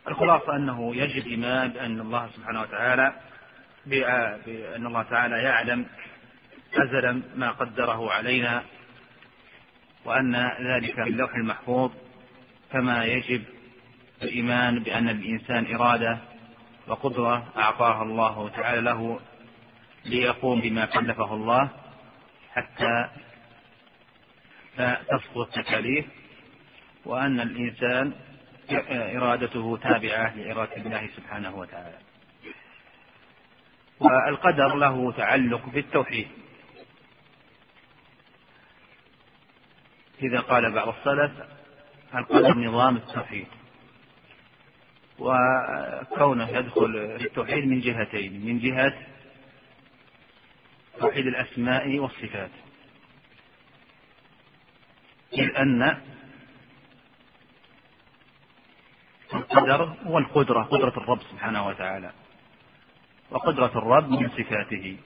[0.08, 3.12] الخلاصة أنه يجب إيمان بأن الله سبحانه وتعالى
[3.86, 5.86] بأن الله تعالى يعلم
[6.74, 8.62] أزلا ما قدره علينا
[10.04, 11.92] وأن ذلك في اللوح المحفوظ
[12.72, 13.44] كما يجب
[14.22, 16.18] الإيمان بأن الإنسان إرادة
[16.86, 19.20] وقدرة أعطاها الله تعالى له
[20.04, 21.70] ليقوم بما كلفه الله
[22.54, 23.06] حتى
[25.08, 26.04] تسقط التكاليف
[27.04, 28.12] وأن الإنسان
[28.90, 31.98] إرادته تابعة لإرادة الله سبحانه وتعالى
[34.00, 36.28] والقدر له تعلق بالتوحيد
[40.22, 41.32] إذا قال بعض السلف
[42.14, 43.46] القدر نظام التوحيد
[45.20, 48.94] وكونه يدخل في التوحيد من جهتين من جهة
[51.00, 52.50] توحيد الأسماء والصفات
[55.32, 56.00] إذ أن
[59.34, 62.12] القدر هو القدرة قدرة الرب سبحانه وتعالى
[63.30, 64.96] وقدرة الرب من صفاته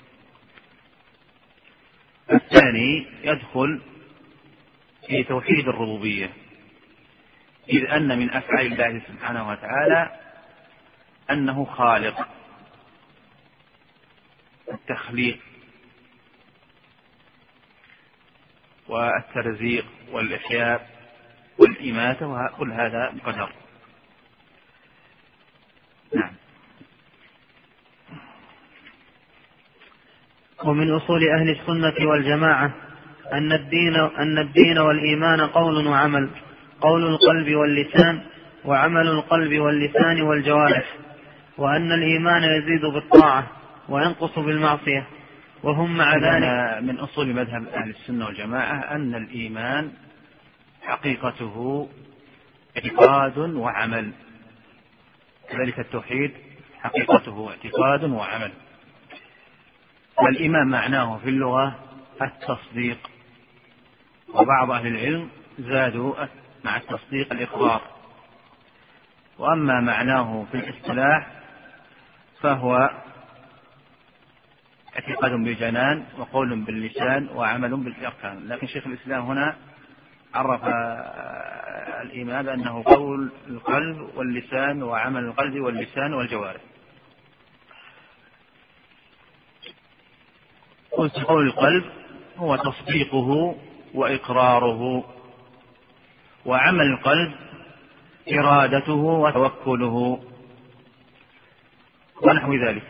[2.33, 3.83] الثاني يدخل
[5.07, 6.33] في توحيد الربوبية
[7.69, 10.11] إذ أن من أفعال الله سبحانه وتعالى
[11.31, 12.29] أنه خالق
[14.73, 15.39] التخليق
[18.89, 20.87] والترزيق والإحياء
[21.59, 23.53] والإماتة وكل هذا قدر
[26.15, 26.33] نعم
[30.65, 32.75] ومن أصول أهل السنة والجماعة
[33.33, 36.31] أن الدين أن الدين والإيمان قول وعمل
[36.85, 38.21] قول القلب واللسان
[38.65, 40.85] وعمل القلب واللسان والجوارح
[41.59, 43.47] وأن الإيمان يزيد بالطاعة
[43.89, 45.07] وينقص بالمعصية
[45.63, 49.91] وهم مع ذلك من أصول مذهب أهل السنة والجماعة أن الإيمان
[50.83, 51.89] حقيقته
[52.77, 54.13] اعتقاد وعمل
[55.51, 56.31] كذلك التوحيد
[56.81, 58.53] حقيقته اعتقاد وعمل
[60.23, 61.75] والإيمان معناه في اللغة
[62.23, 62.99] التصديق
[64.35, 65.29] وبعض أهل العلم
[65.59, 66.15] زادوا
[66.65, 67.83] مع التصديق الإقرار
[69.39, 71.27] وأما معناه في الاصطلاح
[72.41, 72.91] فهو
[74.95, 79.57] اعتقاد بالجنان وقول باللسان وعمل بالأركان لكن شيخ الإسلام هنا
[80.35, 80.65] عرف
[82.03, 86.61] الإيمان بأنه قول القلب واللسان وعمل القلب واللسان والجوارح
[91.27, 91.85] قول القلب
[92.37, 93.55] هو تصديقه
[93.95, 95.14] وإقراره
[96.47, 97.35] وعمل القلب
[98.33, 100.21] إرادته وتوكله
[102.23, 102.89] ونحو ذلك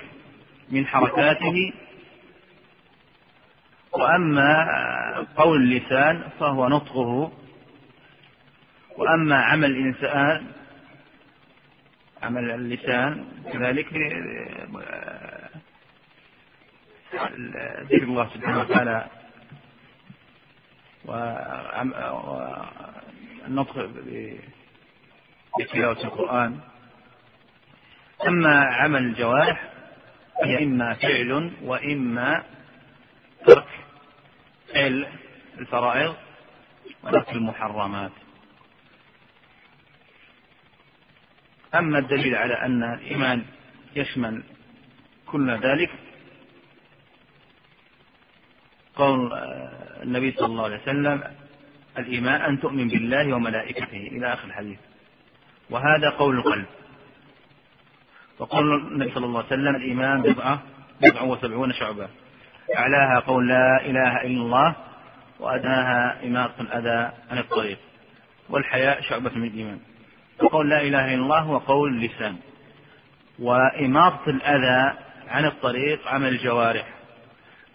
[0.70, 1.72] من حركاته
[3.92, 4.66] وأما
[5.36, 7.32] قول اللسان فهو نطقه
[8.96, 10.46] وأما عمل الإنسان
[12.22, 13.86] عمل اللسان كذلك
[17.92, 19.06] ذكر الله سبحانه وتعالى
[23.46, 23.90] النطق
[25.60, 26.60] بتلاوة القرآن
[28.28, 29.72] أما عمل الجوارح
[30.42, 32.42] فهي إما فعل وإما
[33.46, 33.66] ترك
[34.74, 35.06] فعل
[35.58, 36.16] الفرائض
[37.04, 38.12] وترك المحرمات
[41.74, 43.44] أما الدليل على أن الإيمان
[43.96, 44.42] يشمل
[45.26, 45.90] كل ذلك
[48.94, 49.32] قول
[50.02, 51.34] النبي صلى الله عليه وسلم
[51.98, 54.78] الإيمان أن تؤمن بالله وملائكته إلى آخر الحديث
[55.70, 56.66] وهذا قول القلب
[58.38, 60.62] وقول النبي صلى الله عليه وسلم الإيمان بضعة
[61.02, 62.08] بضع وسبعون شعبة
[62.76, 64.74] أعلاها قول لا إله إلا الله
[65.40, 67.78] وأدناها إماطة الأذى عن الطريق
[68.48, 69.80] والحياء شعبة من الإيمان
[70.40, 72.36] وقول لا إله إلا الله هو قول اللسان
[73.38, 76.86] وإماطة الأذى عن الطريق عمل الجوارح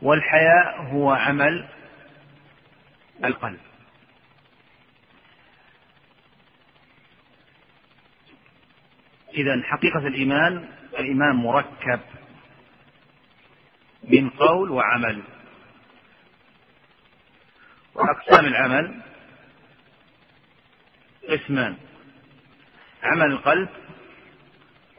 [0.02, 1.66] والحياء هو عمل
[3.26, 3.60] القلب
[9.34, 10.70] إذا حقيقة الإيمان
[11.00, 12.00] الإيمان مركب
[14.04, 15.24] من قول وعمل
[17.96, 19.02] وأقسام العمل
[21.30, 21.78] قسمان
[23.04, 23.70] عمل القلب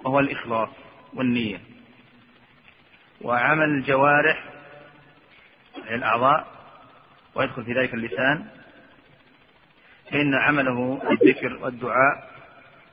[0.04, 0.68] وهو الإخلاص
[1.14, 1.60] والنية
[3.20, 4.44] وعمل الجوارح
[5.76, 6.46] يعني الأعضاء
[7.34, 8.46] ويدخل في ذلك اللسان
[10.10, 12.30] فإن عمله الذكر والدعاء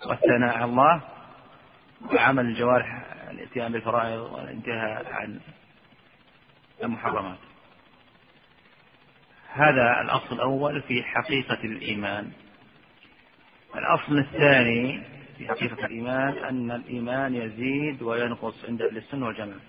[0.05, 1.01] والثناء على الله
[2.17, 5.39] عمل الجوارح الاتيان بالفرائض والانتهاء عن
[6.83, 7.37] المحرمات
[9.53, 12.31] هذا الأصل الأول في حقيقة الإيمان
[13.75, 15.03] الأصل الثاني
[15.37, 19.59] في حقيقة الإيمان أن الإيمان يزيد وينقص عند أهل السنة والجماعة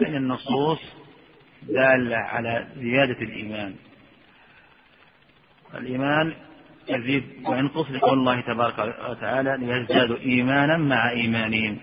[0.00, 0.78] فإن النصوص
[1.62, 3.74] دالة على زيادة الإيمان
[5.74, 6.34] الإيمان
[6.88, 11.78] يزيد وينقص لقول الله تبارك وتعالى ليزدادوا إيمانا مع إيمانهم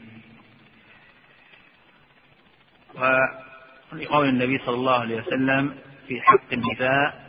[2.96, 5.76] ولقول النبي صلى الله عليه وسلم
[6.08, 7.28] في حق النساء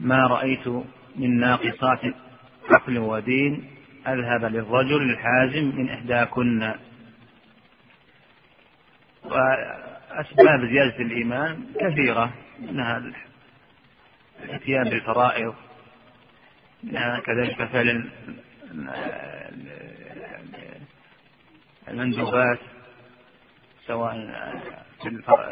[0.00, 0.66] ما رأيت
[1.16, 2.00] من ناقصات
[2.70, 3.70] عقل ودين
[4.06, 6.72] أذهب للرجل الحازم من إحداكن
[9.24, 13.02] وأسباب زيادة الإيمان كثيرة منها
[14.44, 15.54] الإتيان بالفرائض
[16.92, 18.10] نعم، كذلك فعل
[21.88, 22.58] المندوبات
[23.86, 24.14] سواء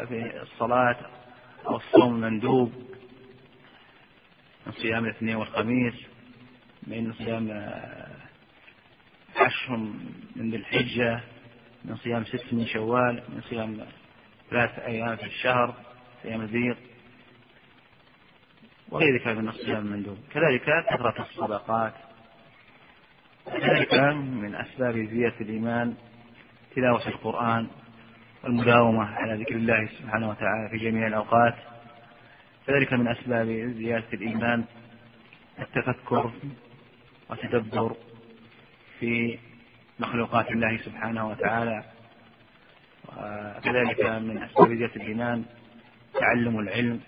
[0.07, 0.95] في الصلاة
[1.67, 2.73] أو الصوم المندوب
[4.65, 5.93] من صيام الاثنين والخميس
[6.87, 7.49] من صيام
[9.35, 9.77] عشر
[10.35, 11.21] من ذي الحجة
[11.85, 13.85] من صيام ست من شوال من صيام
[14.49, 15.75] ثلاث أيام في الشهر
[16.23, 16.77] صيام البيض
[18.91, 21.93] وغير ذلك من الصيام المندوب كذلك كثرة الصدقات
[23.45, 25.93] كذلك من أسباب زيادة الإيمان
[26.75, 27.67] تلاوة القرآن
[28.43, 31.55] والمداومة على ذكر الله سبحانه وتعالى في جميع الأوقات
[32.67, 33.45] كذلك من أسباب
[33.77, 34.65] زيادة الإيمان
[35.59, 36.31] التفكر
[37.29, 37.95] والتدبر
[38.99, 39.39] في
[39.99, 41.83] مخلوقات الله سبحانه وتعالى
[43.17, 45.45] وكذلك من أسباب زيادة الإيمان
[46.19, 46.99] تعلم العلم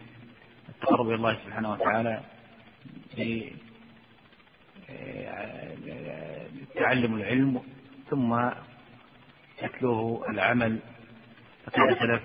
[0.76, 2.22] التقرب الى الله سبحانه وتعالى
[6.76, 7.62] بتعلم العلم
[8.10, 8.50] ثم
[9.64, 10.80] يتلوه العمل
[11.66, 12.22] فكان سلف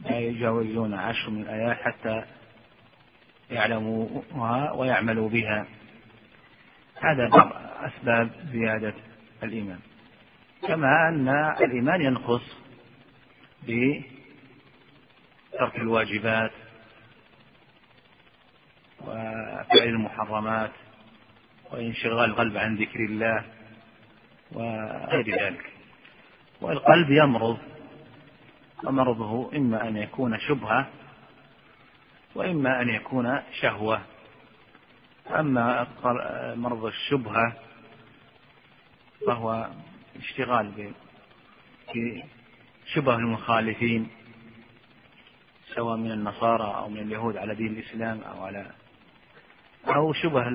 [0.00, 2.24] لا يجاوزون عشر من الآيات حتى
[3.50, 5.66] يعلموها ويعملوا بها
[6.96, 7.52] هذا بعض
[7.84, 8.94] أسباب زيادة
[9.42, 9.78] الإيمان
[10.62, 11.28] كما أن
[11.64, 12.58] الإيمان ينقص
[13.62, 14.00] بترك
[15.76, 16.50] الواجبات
[19.06, 20.70] وفعل المحرمات
[21.72, 23.44] وانشغال القلب عن ذكر الله
[24.52, 25.72] وغير ذلك
[26.60, 27.58] والقلب يمرض
[28.84, 30.88] ومرضه إما أن يكون شبهة
[32.34, 34.02] وإما أن يكون شهوة
[35.38, 35.86] أما
[36.56, 37.54] مرض الشبهة
[39.26, 39.70] فهو
[40.16, 40.92] اشتغال
[41.88, 44.08] بشبه المخالفين
[45.74, 48.70] سواء من النصارى أو من اليهود على دين الإسلام أو على
[49.86, 50.48] أو شبه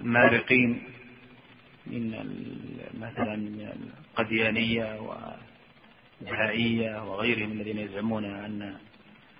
[0.00, 0.82] المارقين
[1.86, 2.10] من
[3.00, 3.34] مثلا
[4.18, 5.00] القديانية
[6.20, 8.74] والبهائية وغيرهم الذين يزعمون أن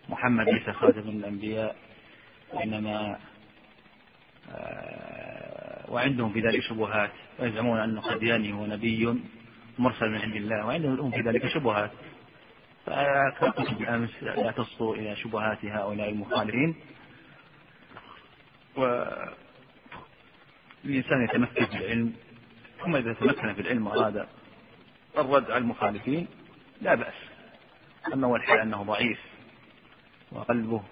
[0.08, 1.76] محمد ليس خاتم الأنبياء
[2.52, 3.18] وإنما
[4.50, 9.14] آه، وعندهم في ذلك شبهات ويزعمون أن قدياني هو نبي
[9.78, 11.90] مرسل من عند الله وعندهم في ذلك شبهات
[12.86, 16.74] فكما قلت بالأمس لا تصغوا إلى شبهات هؤلاء المخالفين
[18.78, 19.38] والإنسان
[21.24, 22.12] يتمكن في العلم
[22.84, 24.26] ثم إذا تمكن في العلم وأراد
[25.18, 26.26] الرد على المخالفين
[26.82, 27.14] لا بأس
[28.14, 29.20] أما والحال أنه ضعيف
[30.32, 30.82] وقلبه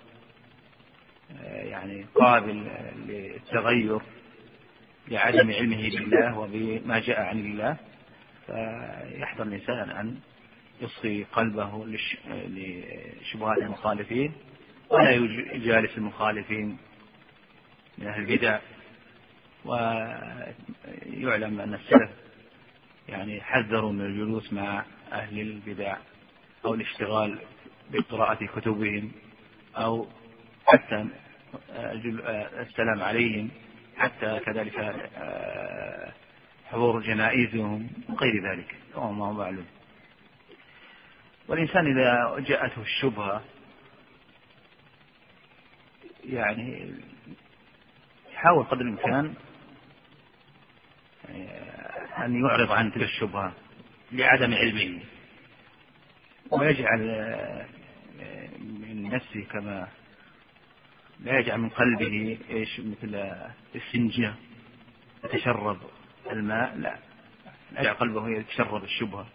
[1.42, 2.70] آه، يعني قابل
[3.08, 3.98] للتغير
[5.08, 7.76] لعدم علمه بالله وبما جاء عن الله
[8.46, 10.16] فيحذر الإنسان أن
[10.80, 11.86] يصغي قلبه
[12.30, 14.32] لشبهات المخالفين
[14.90, 16.76] ولا يجالس المخالفين
[17.98, 18.60] من أهل البدع
[19.64, 22.10] ويعلم أن السلف
[23.08, 25.96] يعني حذروا من الجلوس مع أهل البدع
[26.64, 27.38] أو الاشتغال
[27.90, 29.12] بقراءة كتبهم
[29.76, 30.06] أو
[30.66, 31.08] حتى
[31.72, 31.92] آه،
[32.60, 33.50] السلام عليهم
[33.96, 34.78] حتى كذلك
[35.16, 36.12] آه،
[36.70, 39.66] حضور جنائزهم وغير ذلك كما هو معلوم
[41.48, 43.42] والإنسان إذا جاءته الشبهة
[46.24, 46.92] يعني
[48.42, 49.34] حاول قدر الإمكان
[51.28, 51.48] يعني
[52.38, 53.52] أن يعرض عن تلك الشبهة
[54.12, 55.02] لعدم علمه
[56.52, 57.66] ويجعل آه،
[58.58, 59.88] من نفسه كما
[61.20, 63.34] لا يجعل من قلبه ايش مثل
[63.74, 64.34] السنجة
[65.24, 65.78] يتشرب
[66.30, 66.96] الماء لا
[67.72, 69.26] لا يجعل قلبه يتشرب الشبهة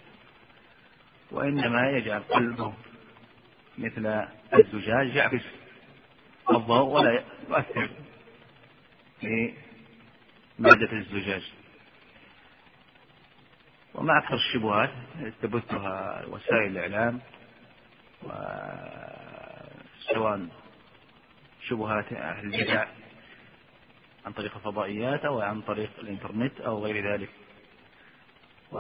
[1.32, 2.74] وإنما يجعل قلبه
[3.78, 5.44] مثل الزجاج يعكس
[6.52, 7.90] الضوء ولا يؤثر
[9.24, 11.54] لمادة الزجاج
[13.94, 14.92] وما أكثر الشبهات
[15.42, 17.20] تبثها وسائل الإعلام
[20.14, 20.48] سواء
[21.68, 22.88] شبهات أهل البدع
[24.26, 27.30] عن طريق الفضائيات أو عن طريق الإنترنت أو غير ذلك
[28.72, 28.78] و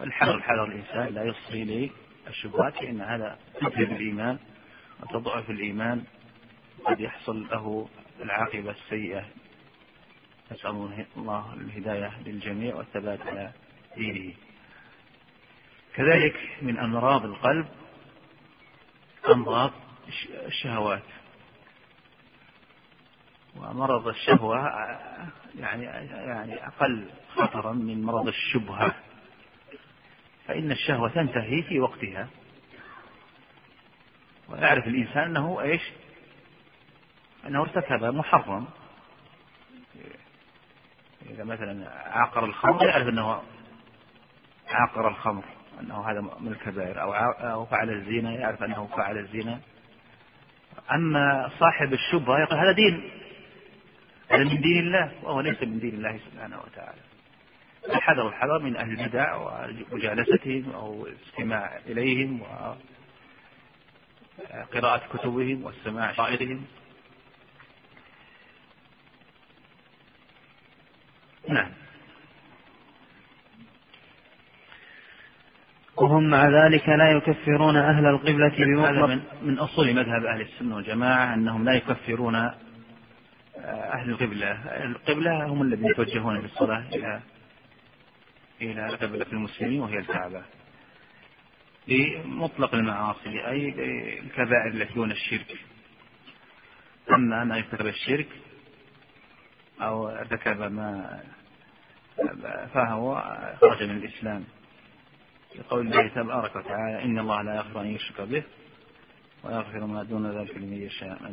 [0.00, 1.90] والحذر حذر الإنسان لا يصغي إليه
[2.28, 4.38] الشبهات فإن هذا تذهب الإيمان
[5.00, 6.04] وتضعف الإيمان
[6.84, 7.88] قد يحصل له
[8.20, 9.24] العاقبة السيئة
[10.52, 13.52] نسأل الله الهداية للجميع والثبات على
[13.96, 14.34] دينه
[15.94, 17.68] كذلك من أمراض القلب
[19.30, 19.70] أمراض
[20.46, 21.02] الشهوات
[23.56, 24.68] ومرض الشهوة
[25.58, 28.94] يعني يعني أقل خطرا من مرض الشبهة
[30.46, 32.28] فإن الشهوة تنتهي في وقتها
[34.48, 35.82] ويعرف الإنسان أنه إيش
[37.46, 38.66] أنه ارتكب محرم
[41.30, 43.42] إذا مثلا عقر الخمر يعرف أنه
[44.68, 45.44] عقر الخمر
[45.80, 47.12] أنه هذا من الكبائر أو
[47.52, 49.60] أو فعل الزنا يعرف أنه فعل الزنا
[50.92, 53.10] أما صاحب الشبهة يقول هذا دين
[54.30, 57.00] هذا من دين الله وهو ليس من دين الله سبحانه وتعالى
[57.94, 66.64] الحذر الحذر من أهل البدع ومجالستهم أو الاستماع إليهم وقراءة كتبهم والسماع شعائرهم
[71.48, 71.70] نعم
[75.96, 81.34] وهم مع ذلك لا يكفرون أهل القبلة بمطلق من, من أصول مذهب أهل السنة والجماعة
[81.34, 82.58] أنهم لا يكفرون آه،
[83.94, 84.52] أهل القبلة
[84.84, 87.20] القبلة هم الذين يتوجهون بالصلاة إلى
[88.62, 90.42] إلى قبلة المسلمين وهي الكعبة
[91.88, 93.68] بمطلق المعاصي أي
[94.20, 95.58] الكبائر التي دون الشرك
[97.10, 98.28] أما ما يرتكب الشرك
[99.80, 101.20] أو ارتكب ما
[102.74, 103.14] فهو
[103.60, 104.44] خرج من الإسلام
[105.58, 108.42] لقول الله تبارك وتعالى إن الله لا يغفر أن يشرك به
[109.44, 111.32] ويغفر ما دون ذلك لمن يشاء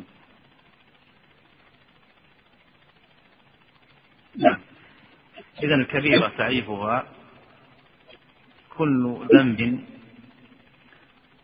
[4.36, 4.60] نعم
[5.62, 7.06] إذا الكبيرة تعريفها
[8.76, 9.84] كل ذنب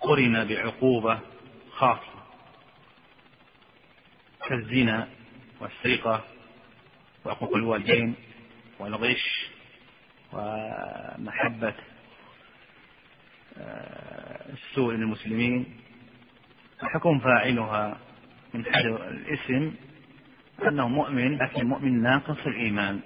[0.01, 1.21] قرن بعقوبة
[1.71, 2.19] خاصة
[4.49, 5.09] كالزنا
[5.61, 6.25] والسرقة
[7.29, 8.15] وحقوق الوالدين
[8.79, 9.49] والغش
[10.33, 11.75] ومحبة
[13.59, 15.77] آه، السوء للمسلمين
[16.83, 18.01] وحكم فاعلها
[18.55, 19.75] من حيث الاسم
[20.69, 23.01] أنه مؤمن لكن مؤمن ناقص الإيمان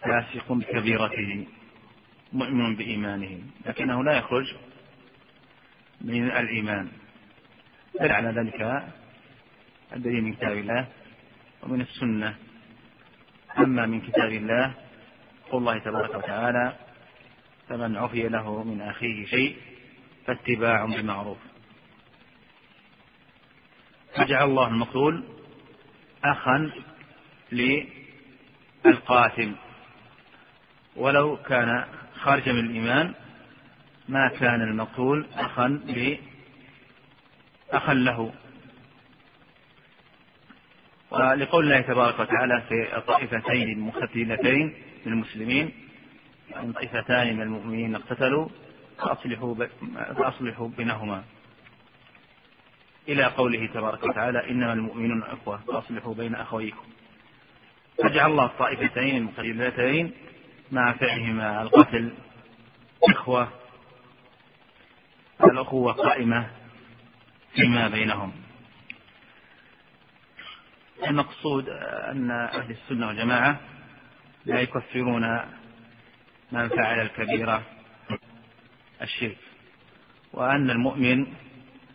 [0.00, 1.46] فاسق بكبيرته
[2.32, 4.54] مؤمن بإيمانه لكنه لا يخرج
[6.00, 6.88] من الإيمان
[8.00, 8.84] دل على ذلك
[9.96, 10.88] الدليل من كتاب الله
[11.62, 12.36] ومن السنة
[13.58, 14.74] أما من كتاب الله
[15.50, 16.76] قول الله تبارك وتعالى
[17.68, 19.56] فمن عفي له من أخيه شيء
[20.26, 21.38] فاتباع بمعروف
[24.16, 25.24] فجعل الله المقتول
[26.24, 26.70] أخا
[28.92, 29.54] للقاتل
[30.96, 31.84] ولو كان
[32.14, 33.14] خارجا من الإيمان
[34.08, 35.80] ما كان المقتول أخا
[37.72, 38.32] أخا له
[41.10, 44.64] ولقول الله تبارك وتعالى في الطائفتين المختلفتين
[45.06, 45.72] من المسلمين أن
[46.60, 48.48] يعني طائفتان من المؤمنين اقتتلوا
[48.98, 49.54] فأصلحوا,
[50.16, 51.24] فأصلحوا بينهما
[53.08, 56.84] إلى قوله تبارك وتعالى إنما المؤمنون إخوة فأصلحوا بين أخويكم
[58.02, 60.12] فجعل الله الطائفتين المختلفتين
[60.72, 62.12] مع فعلهما القتل
[63.10, 63.48] إخوة
[65.44, 66.46] الأخوة قائمة
[67.54, 68.32] فيما بينهم
[71.02, 71.68] المقصود
[72.10, 73.60] أن أهل السنة والجماعة
[74.46, 75.34] لا يكفرون
[76.52, 77.62] من فعل الكبيرة
[79.02, 79.38] الشرك
[80.32, 81.34] وأن المؤمن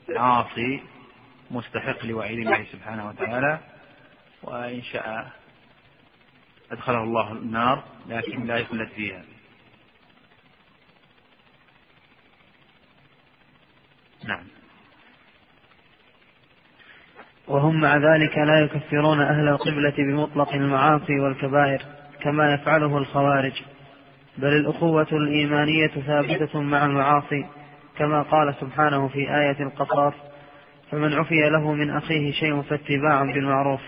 [0.10, 0.84] عاصي
[1.52, 3.60] مستحق لوعيد الله سبحانه وتعالى
[4.43, 5.32] وإن شاء
[6.72, 9.24] أدخله الله النار لكن لا يخلد فيها
[14.26, 14.45] نعم
[17.50, 21.80] وهم مع ذلك لا يكفرون أهل القبلة بمطلق المعاصي والكبائر
[22.24, 23.54] كما يفعله الخوارج
[24.38, 27.45] بل الأخوة الإيمانية ثابتة مع المعاصي
[27.97, 30.14] كما قال سبحانه في آية القصاص
[30.91, 33.82] فمن عفي له من أخيه شيء فاتباع بالمعروف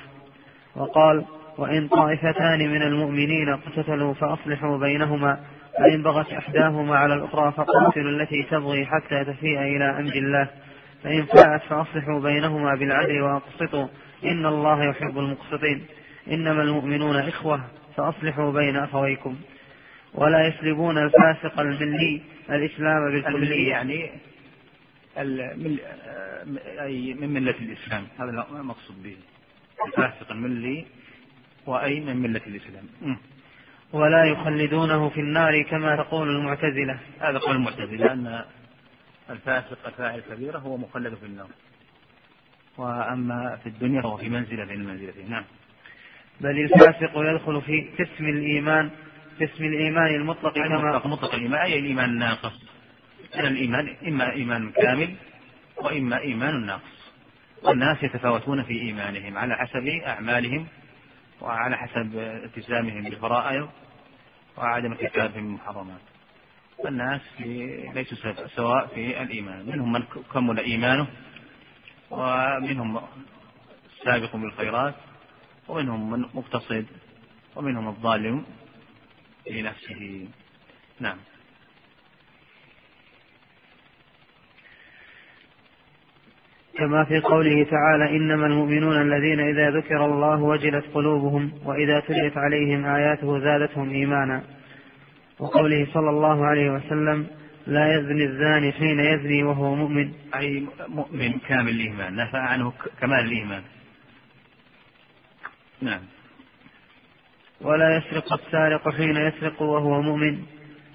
[0.76, 1.26] وقال
[1.58, 5.38] وإن طائفتان من المؤمنين اقتتلوا فأصلحوا بينهما
[5.80, 10.50] فإن بغت إحداهما على الأخرى فقاتلوا التي تبغي حتى تفيء إلى أمر الله
[11.04, 13.88] فإن فاءت فأصلحوا بينهما بالعدل وأقسطوا
[14.26, 15.86] إن الله يحب المقسطين
[16.32, 17.66] إنما المؤمنون إخوة
[17.98, 19.36] فأصلحوا بين أخويكم
[20.16, 24.10] ولا يسلبون الفاسق الملي الإسلام بالكلية يعني
[25.18, 25.56] آه،
[26.84, 29.16] أي من ملة الإسلام هذا المقصود به
[29.88, 30.86] الفاسق الملي
[31.68, 32.84] وأي من ملة الإسلام
[33.94, 38.42] ولا يخلدونه في النار كما تقول المعتزلة هذا قول المعتزلة أن
[39.32, 41.48] الفاسق الفاعل كبيرة هو مخلد في النار
[42.78, 45.44] وأما في الدنيا فهو في منزلة بين المنزلتين نعم
[46.42, 48.90] بل الفاسق يدخل في قسم الإيمان
[49.42, 52.62] قسم الإيمان المطلق كما مطلق الإيمان أي الإيمان الناقص
[53.36, 55.16] أن الإيمان إما إيمان كامل
[55.78, 57.14] وإما إيمان ناقص
[57.64, 60.68] والناس يتفاوتون في إيمانهم على حسب أعمالهم
[61.42, 63.70] وعلى حسب التزامهم بالفرائض
[64.58, 64.98] وعدم من
[65.36, 66.02] المحرمات
[66.88, 70.04] الناس في ليسوا سواء في الإيمان منهم من
[70.34, 71.08] كمل إيمانه
[72.10, 73.02] ومنهم
[74.04, 74.96] سابق بالخيرات
[75.68, 76.86] ومنهم من مقتصد
[77.56, 78.46] ومنهم الظالم
[79.52, 80.28] لنفسه
[81.00, 81.18] نعم
[86.78, 92.86] كما في قوله تعالى إنما المؤمنون الذين إذا ذكر الله وجلت قلوبهم وإذا تليت عليهم
[92.86, 94.44] آياته زادتهم إيمانا
[95.42, 97.28] وقوله صلى الله عليه وسلم
[97.68, 103.62] لا يزني الزاني حين يزني وهو مؤمن أي مؤمن كامل الإيمان نفى عنه كمال الإيمان
[105.82, 106.00] نعم
[107.62, 110.38] ولا يسرق السارق حين يسرق وهو مؤمن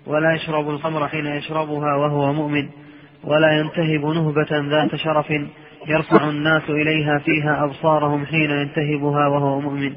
[0.06, 2.68] ولا يشرب الخمر حين يشربها وهو مؤمن
[3.24, 5.26] ولا ينتهب نهبة ذات شرف
[5.88, 9.96] يرفع الناس إليها فيها أبصارهم حين ينتهبها وهو مؤمن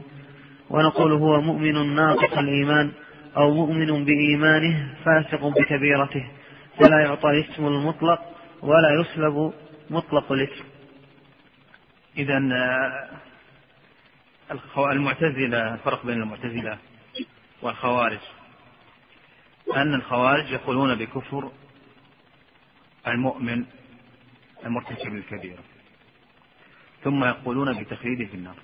[0.70, 2.91] ونقول هو مؤمن ناقص الإيمان
[3.38, 6.27] أو مؤمن بإيمانه فاسق بكبيرته
[6.80, 8.21] فلا يعطى الاسم المطلق
[8.61, 9.53] ولا يسلب
[9.89, 10.63] مطلق الاسم
[12.17, 12.38] إذا
[14.51, 16.77] آه، المعتزلة الفرق بين المعتزلة
[17.61, 18.19] والخوارج
[19.75, 21.51] أن الخوارج يقولون بكفر
[23.07, 23.65] المؤمن
[24.65, 25.63] المرتكب الكبيرة
[27.03, 28.55] ثم يقولون بتخليده في النار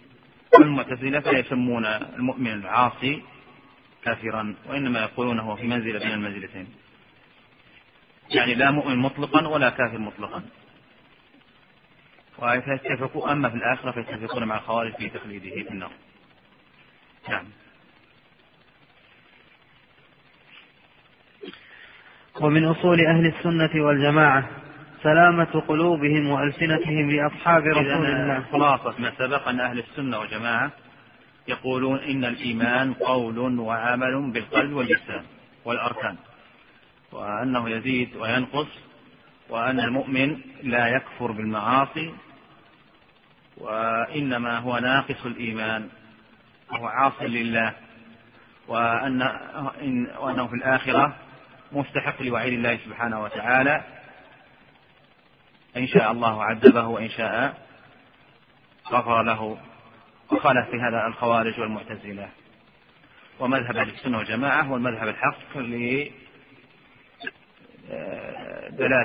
[0.61, 3.21] المعتزلة فيسمون المؤمن العاصي
[4.05, 6.67] كافرا وإنما يقولون هو في منزلة بين المنزلتين
[8.29, 10.43] يعني لا مؤمن مطلقا ولا كافر مطلقا
[12.39, 15.91] ويتفقوا أما في الآخرة فيتفقون مع الخوارج في تخليده في النار
[17.29, 17.45] نعم
[22.41, 24.49] ومن أصول أهل السنة والجماعة
[25.03, 30.71] سلامة قلوبهم وألسنتهم لأصحاب رسول الله خلاصة ما سبق أن أهل السنة والجماعة
[31.47, 35.23] يقولون إن الإيمان قول وعمل بالقلب واللسان
[35.65, 36.15] والأركان
[37.11, 38.67] وأنه يزيد وينقص
[39.49, 42.13] وأن المؤمن لا يكفر بالمعاصي
[43.57, 45.89] وإنما هو ناقص الإيمان
[46.71, 47.73] وهو عاص لله
[48.67, 49.21] وأن
[50.19, 51.15] وأنه في الآخرة
[51.71, 53.83] مستحق لوعيد الله سبحانه وتعالى
[55.77, 57.57] إن شاء الله عذبه وإن شاء
[58.91, 59.57] غفر له
[60.31, 62.29] وخالف في هذا الخوارج والمعتزلة
[63.39, 66.11] ومذهب أهل السنة والجماعة هو المذهب الحق لدلالة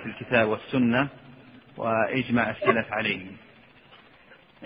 [0.04, 1.08] آه، الكتاب والسنة
[1.76, 3.26] وإجماع السلف عليه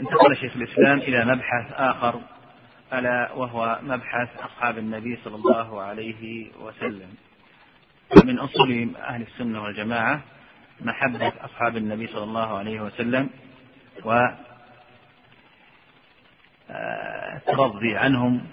[0.00, 2.20] انتقل شيخ الإسلام إلى مبحث آخر
[2.92, 7.14] ألا وهو مبحث أصحاب النبي صلى الله عليه وسلم
[8.24, 10.20] من أصول أهل السنة والجماعة
[10.80, 13.30] محبة أصحاب النبي صلى الله عليه وسلم
[14.04, 14.20] و
[16.70, 18.46] الترضي عنهم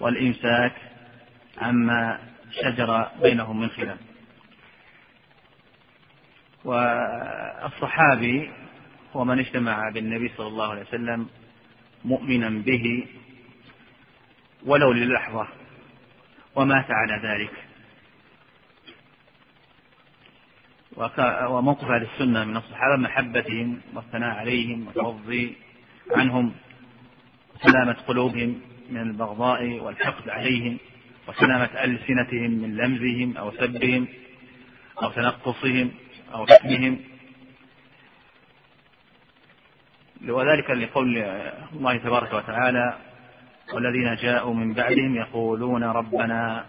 [0.00, 0.72] والإمساك
[1.58, 2.18] عما
[2.62, 3.98] شجر بينهم من خلاف
[6.64, 8.50] والصحابي
[9.16, 11.28] هو من اجتمع بالنبي صلى الله عليه وسلم
[12.04, 13.06] مؤمنا به
[14.66, 15.48] ولو للحظة
[16.54, 17.52] ومات على ذلك
[21.50, 25.56] وموقف أهل السنة من الصحابة محبتهم والثناء عليهم والتوضي
[26.10, 26.52] عنهم
[27.62, 28.60] سلامة قلوبهم
[28.90, 30.78] من البغضاء والحقد عليهم
[31.28, 34.08] وسلامة ألسنتهم من لمزهم أو سبهم
[35.02, 35.90] أو تنقصهم
[36.34, 37.00] أو شتمهم
[40.28, 41.18] وذلك لقول
[41.72, 42.96] الله تبارك وتعالى
[43.74, 46.64] والذين جاءوا من بعدهم يقولون ربنا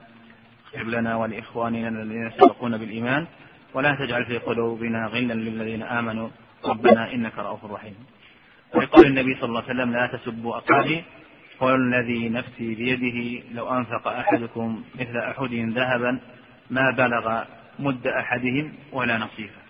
[0.76, 3.28] اغفر لنا ولإخواننا الذين سبقونا بالإيمان
[3.74, 6.30] ولا تجعل في قلوبنا غلا للذين آمنوا
[6.66, 7.96] ربنا إنك رؤوف رحيم
[8.76, 11.04] ويقول النبي صلى الله عليه وسلم لا تسبوا أصحابي
[11.62, 16.20] والذي نفسي بيده لو أنفق أحدكم مثل أحدهم ذهبا
[16.70, 17.44] ما بلغ
[17.80, 19.62] مد أحدهم ولا نصيفه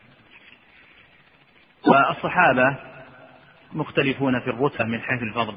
[1.88, 2.78] والصحابة
[3.74, 5.56] مختلفون في الرتبة من حيث الفضل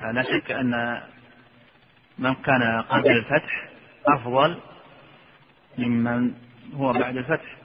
[0.00, 1.02] فلا شك أن
[2.18, 3.68] من كان قبل الفتح
[4.18, 4.58] أفضل
[5.78, 6.34] ممن
[6.74, 7.59] هو بعد الفتح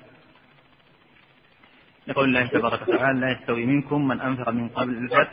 [2.08, 5.32] لقول الله تبارك وتعالى لا يستوي منكم من أنفق من قبل الفتح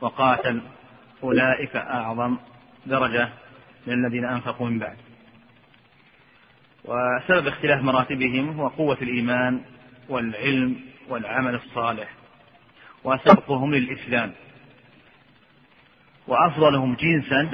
[0.00, 0.62] وقاتل
[1.22, 2.38] أولئك أعظم
[2.86, 3.28] درجة
[3.86, 4.96] من الذين أنفقوا من بعد
[6.84, 9.62] وسبب اختلاف مراتبهم هو قوة الإيمان
[10.08, 10.76] والعلم
[11.08, 12.08] والعمل الصالح
[13.04, 14.32] وسبقهم للإسلام
[16.26, 17.50] وأفضلهم جنسا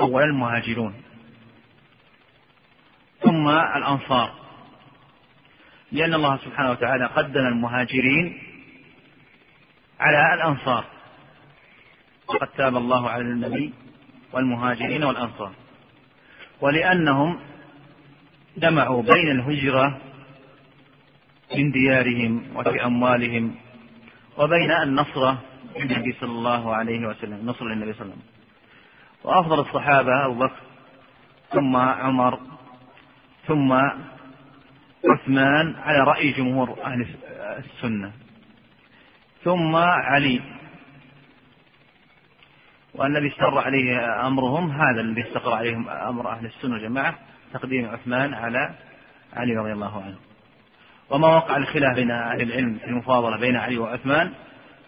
[0.00, 0.94] أولا المهاجرون
[3.22, 4.45] ثم الأنصار
[5.92, 8.38] لأن الله سبحانه وتعالى قدم المهاجرين
[10.00, 10.84] على الأنصار
[12.26, 13.72] وقد تاب الله على النبي
[14.32, 15.52] والمهاجرين والأنصار
[16.60, 17.40] ولأنهم
[18.56, 20.00] جمعوا بين الهجرة
[21.56, 23.54] من ديارهم وفي أموالهم
[24.38, 25.42] وبين النصرة
[25.76, 28.22] للنبي صلى الله عليه وسلم نصر للنبي صلى الله عليه وسلم
[29.24, 30.60] وأفضل الصحابة أبو بكر
[31.52, 32.40] ثم عمر
[33.46, 33.72] ثم
[35.10, 37.06] عثمان على رأي جمهور أهل
[37.40, 38.12] السنة
[39.44, 40.40] ثم علي
[42.94, 47.14] والذي استقر عليه أمرهم هذا الذي استقر عليهم أمر أهل السنة والجماعة
[47.54, 48.74] تقديم عثمان على
[49.32, 50.16] علي رضي الله عنه
[51.10, 54.32] وما وقع الخلاف بين أهل العلم في المفاضلة بين علي وعثمان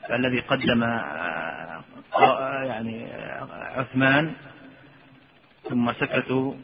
[0.09, 4.33] فالذي قدم آه، يعني آه، عثمان
[5.71, 6.55] ثم سكتوا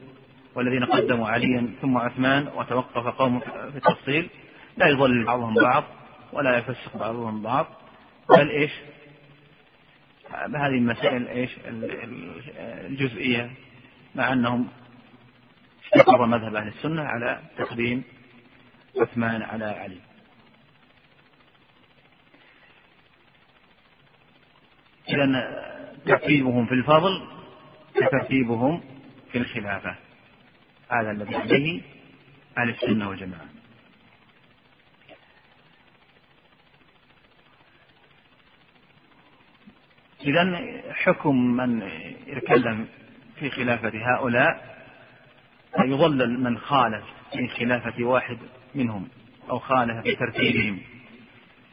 [0.55, 4.31] والذين قدموا عليا ثم عثمان وتوقف قوم في التفصيل
[4.77, 5.85] لا يضلل بعضهم بعض
[6.33, 7.67] ولا يفسق بعضهم بعض
[8.29, 8.73] بل ايش؟
[10.55, 11.51] هذه المسائل ايش؟
[12.87, 13.51] الجزئيه
[14.15, 14.69] مع انهم
[15.97, 18.03] استقر مذهب اهل السنه على تقديم
[19.01, 19.97] عثمان على علي.
[25.09, 25.55] اذا
[26.07, 27.27] ترتيبهم في الفضل
[27.95, 28.83] كترتيبهم
[29.33, 29.97] في الخلافه.
[30.95, 31.81] هذا الذي عليه
[32.59, 33.49] أهل السنة والجماعة
[40.25, 40.61] إذا
[40.93, 41.91] حكم من
[42.27, 42.89] يتكلم
[43.37, 44.75] في خلافة هؤلاء
[45.87, 47.05] يضلل من خالف
[47.37, 48.39] في خلافة واحد
[48.75, 49.09] منهم
[49.51, 50.81] أو خالف في ترتيبهم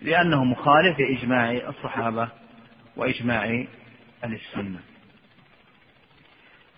[0.01, 2.29] لأنه مخالف لإجماع الصحابة
[2.95, 3.43] وإجماع
[4.23, 4.79] أهل السنة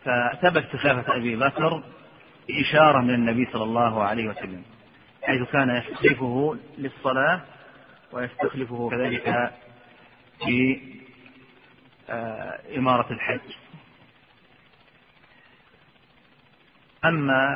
[0.04, 1.84] فثبت خلافة أبي بكر
[2.48, 4.64] بإشارة من النبي صلى الله عليه وسلم
[5.24, 7.42] حيث كان يستخلفه للصلاة
[8.12, 9.54] ويستخلفه كذلك
[10.46, 10.82] في
[12.10, 13.56] آه، إمارة الحج
[17.06, 17.48] أما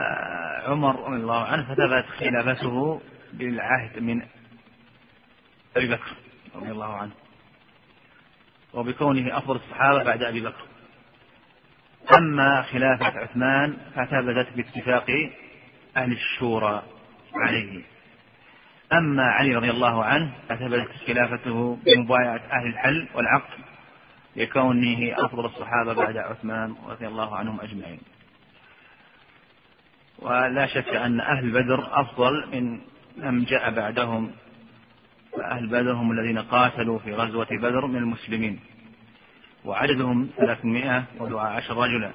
[0.65, 3.01] عمر رضي الله عنه فثبت خلافته
[3.33, 4.21] بالعهد من
[5.77, 6.13] أبي بكر
[6.55, 7.11] رضي الله عنه
[8.73, 10.65] وبكونه أفضل الصحابة بعد أبي بكر
[12.15, 15.29] أما خلافة عثمان فثبتت باتفاق
[15.97, 16.83] أهل الشورى
[17.35, 17.83] عليه
[18.93, 23.59] أما علي رضي الله عنه فثبتت خلافته بمبايعة أهل الحل والعقد
[24.35, 27.99] لكونه أفضل الصحابة بعد عثمان رضي الله عنهم أجمعين
[30.19, 32.79] ولا شك أن أهل بدر أفضل من
[33.33, 34.31] من جاء بعدهم
[35.37, 38.59] فأهل بدر هم الذين قاتلوا في غزوة بدر من المسلمين
[39.67, 42.11] وعددهم ثلاثمائة ودعاء عشر رجلا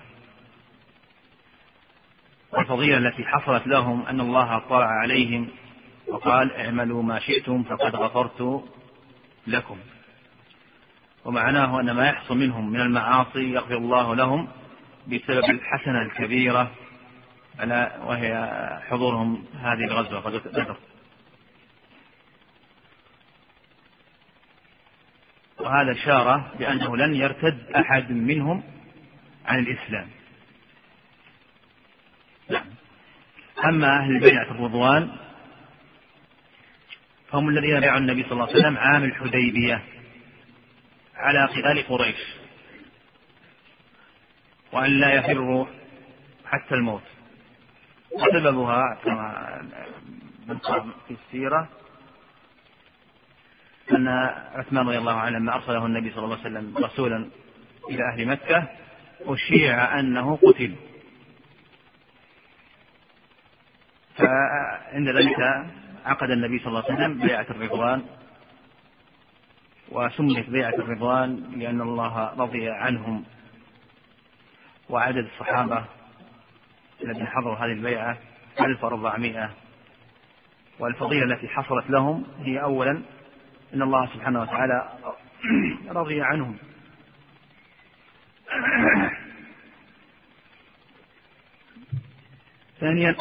[2.52, 5.48] والفضيلة التي حصلت لهم أن الله اطلع عليهم
[6.08, 8.62] وقال اعملوا ما شئتم فقد غفرت
[9.46, 9.76] لكم
[11.24, 14.48] ومعناه أن ما يحصل منهم من المعاصي يغفر الله لهم
[15.06, 16.70] بسبب الحسنة الكبيرة
[17.58, 18.48] على وهي
[18.88, 20.76] حضورهم هذه الغزوة غزوة بدر
[25.62, 28.62] وهذا شارة بأنه لن يرتد أحد منهم
[29.46, 30.08] عن الإسلام
[32.50, 32.64] نعم
[33.64, 35.10] أما أهل البيعة الرضوان
[37.30, 39.82] فهم الذين بايعوا النبي صلى الله عليه وسلم عام الحديبية
[41.16, 42.18] على قتال قريش
[44.72, 45.66] وأن لا يفروا
[46.46, 47.02] حتى الموت
[48.10, 49.32] وسببها كما
[51.08, 51.68] في السيرة
[53.90, 54.08] أن
[54.54, 57.30] عثمان رضي الله عنه لما أرسله النبي صلى الله عليه وسلم رسولا
[57.90, 58.68] إلى أهل مكة
[59.20, 60.74] أشيع أنه قتل
[64.16, 65.40] فعند ذلك
[66.04, 68.02] عقد النبي صلى الله عليه وسلم بيعة الرضوان
[69.88, 73.24] وسميت بيعة الرضوان لأن الله رضي عنهم
[74.88, 75.84] وعدد الصحابة
[77.04, 78.18] الذين حضروا هذه البيعة
[78.60, 79.50] 1400
[80.78, 83.02] والفضيلة التي حصلت لهم هي أولا
[83.74, 84.88] إن الله سبحانه وتعالى
[86.00, 86.56] رضي عنهم
[92.80, 93.12] ثانيا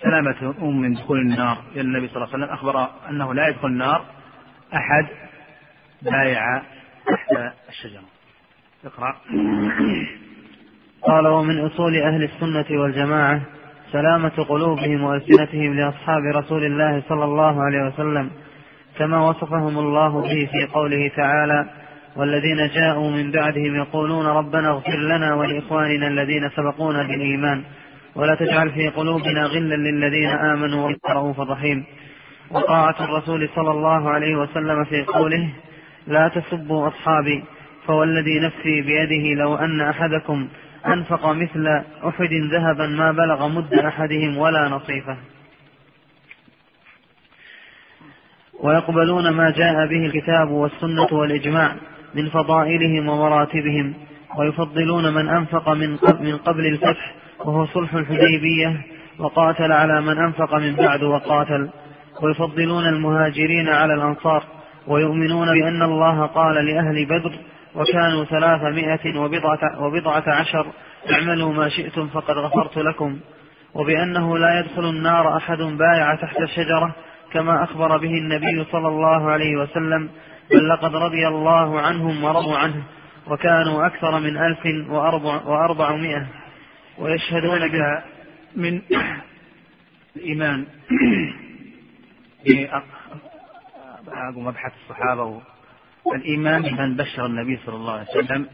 [0.00, 3.66] سلامة الأم من دخول النار لأن النبي صلى الله عليه وسلم أخبر أنه لا يدخل
[3.68, 4.06] النار
[4.74, 5.08] أحد
[6.02, 6.58] بايع
[7.08, 7.30] تحت
[7.68, 8.04] الشجرة
[8.84, 9.20] اقرأ
[11.02, 13.40] قال ومن أصول أهل السنة والجماعة
[13.92, 18.30] سلامة قلوبهم وألسنتهم لأصحاب رسول الله صلى الله عليه وسلم
[18.98, 21.66] كما وصفهم الله به في قوله تعالى
[22.16, 27.62] والذين جاءوا من بعدهم يقولون ربنا اغفر لنا ولإخواننا الذين سبقونا بالإيمان
[28.14, 31.84] ولا تجعل في قلوبنا غلا للذين آمنوا والله رؤوف رحيم
[32.50, 35.48] وطاعة الرسول صلى الله عليه وسلم في قوله
[36.06, 37.44] لا تسبوا أصحابي
[37.86, 40.48] فوالذي نفسي بيده لو أن أحدكم
[40.86, 41.66] أنفق مثل
[42.08, 45.16] أحد ذهبا ما بلغ مد أحدهم ولا نصيفه
[48.62, 51.76] ويقبلون ما جاء به الكتاب والسنة والإجماع
[52.14, 53.94] من فضائلهم ومراتبهم
[54.38, 58.82] ويفضلون من أنفق من قبل, من قبل الفتح وهو صلح الحديبية
[59.18, 61.70] وقاتل على من أنفق من بعد وقاتل
[62.22, 64.44] ويفضلون المهاجرين على الأنصار
[64.86, 67.32] ويؤمنون بأن الله قال لأهل بدر
[67.74, 70.66] وكانوا ثلاثمائة وبضعة, وبضعة عشر
[71.12, 73.18] اعملوا ما شئتم فقد غفرت لكم
[73.74, 76.94] وبأنه لا يدخل النار أحد بايع تحت الشجرة
[77.32, 80.10] كما أخبر به النبي صلى الله عليه وسلم
[80.50, 82.82] بل لقد رضي الله عنهم ورضوا عنه
[83.30, 86.26] وكانوا أكثر من ألف وأربع وأربعمائة
[86.98, 88.04] ويشهدون بها
[88.56, 88.82] من
[90.16, 90.66] الإيمان
[94.34, 95.40] بأبحث الصحابة
[96.06, 98.48] الإيمان بمن بشر النبي صلى الله عليه وسلم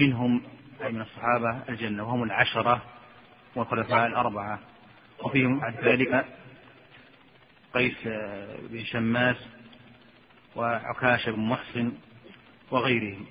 [0.00, 0.42] منهم
[0.84, 2.82] أي من الصحابة الجنة وهم العشرة
[3.56, 4.58] والخلفاء الأربعة
[5.24, 6.24] وفيهم بعد ذلك
[7.74, 7.96] قيس
[8.70, 9.36] بن شماس
[10.56, 11.92] وعكاشة بن محسن
[12.70, 13.26] وغيرهم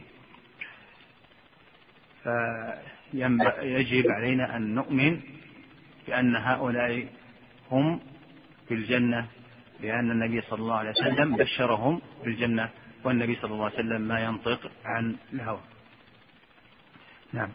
[2.24, 5.22] فيجب علينا أن نؤمن
[6.08, 7.08] بأن هؤلاء
[7.72, 7.99] هم
[8.68, 9.28] في الجنة
[9.82, 12.70] لأن النبي صلى الله عليه وسلم بشرهم بالجنة
[13.03, 15.60] والنبي صلى الله عليه وسلم ما ينطق عن الهوى
[17.34, 17.49] نعم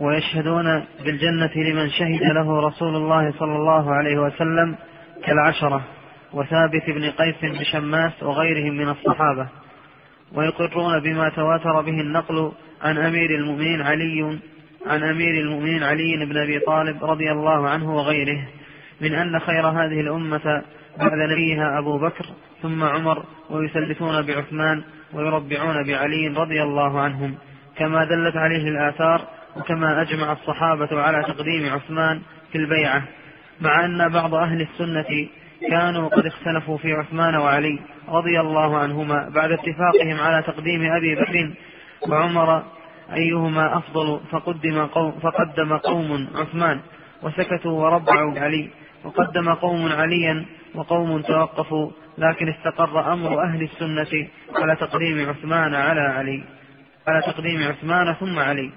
[0.00, 4.76] ويشهدون بالجنة لمن شهد له رسول الله صلى الله عليه وسلم
[5.24, 5.84] كالعشرة
[6.32, 9.48] وثابت بن قيس بن شماس وغيرهم من الصحابة
[10.34, 12.52] ويقرون بما تواتر به النقل
[12.82, 14.38] عن أمير المؤمنين علي
[14.86, 18.48] عن أمير المؤمنين علي بن أبي طالب رضي الله عنه وغيره
[19.00, 20.62] من أن خير هذه الأمة
[20.98, 22.26] بعد نبيها أبو بكر
[22.62, 24.84] ثم عمر ويثلثون بعثمان
[25.14, 27.34] ويربعون بعلي رضي الله عنهم
[27.78, 29.24] كما دلت عليه الآثار
[29.56, 32.22] وكما أجمع الصحابة على تقديم عثمان
[32.52, 33.04] في البيعة
[33.60, 35.06] مع أن بعض أهل السنة
[35.70, 41.54] كانوا قد اختلفوا في عثمان وعلي رضي الله عنهما بعد اتفاقهم على تقديم أبي بكر
[42.10, 42.62] وعمر
[43.14, 46.80] أيهما أفضل فقدم قوم, فقدم قوم عثمان
[47.22, 48.70] وسكتوا وربعوا علي
[49.04, 56.42] وقدم قوم عليا وقوم توقفوا لكن استقر أمر أهل السنة على تقديم عثمان على علي
[57.06, 58.70] على تقديم عثمان ثم علي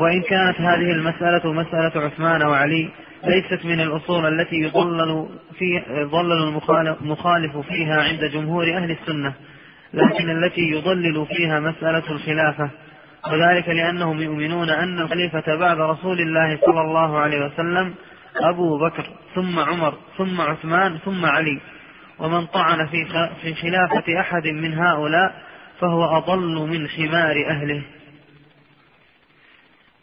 [0.00, 2.90] وإن كانت هذه المسألة مسألة عثمان وعلي
[3.24, 5.28] ليست من الأصول التي يضلل,
[5.58, 6.58] في يضلل
[7.00, 9.34] المخالف فيها عند جمهور أهل السنة
[9.94, 12.70] لكن التي يضلل فيها مسألة الخلافة
[13.32, 17.94] وذلك لأنهم يؤمنون أن الخليفة بعد رسول الله صلى الله عليه وسلم
[18.44, 21.60] أبو بكر ثم عمر ثم عثمان ثم علي
[22.18, 23.04] ومن طعن في
[23.42, 25.42] في خلافة أحد من هؤلاء
[25.80, 27.82] فهو أضل من خمار أهله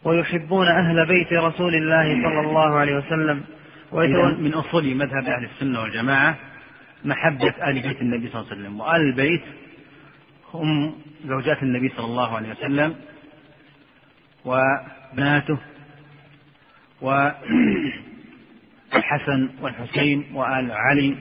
[0.03, 3.43] ويحبون أهل بيت رسول الله صلى الله عليه وسلم
[4.43, 6.37] من أصول مذهب أهل السنة والجماعة
[7.05, 9.43] محبة آل بيت النبي صلى الله عليه وسلم وآل البيت
[10.53, 10.95] هم
[11.25, 12.95] زوجات النبي صلى الله عليه وسلم
[14.45, 15.57] وبناته
[17.01, 17.13] و
[18.93, 21.17] الحسن والحسين وآل علي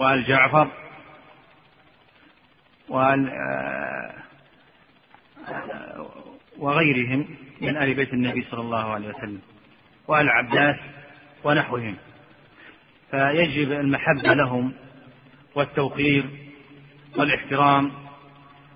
[0.00, 0.70] وآل جعفر
[2.88, 4.12] وآل آه،
[6.58, 9.40] وغيرهم من آل بيت النبي صلى الله عليه وسلم
[10.08, 10.76] وآل عباس
[11.44, 11.96] ونحوهم
[13.10, 14.72] فيجب المحبة لهم
[15.54, 16.30] والتوقير
[17.16, 17.92] والاحترام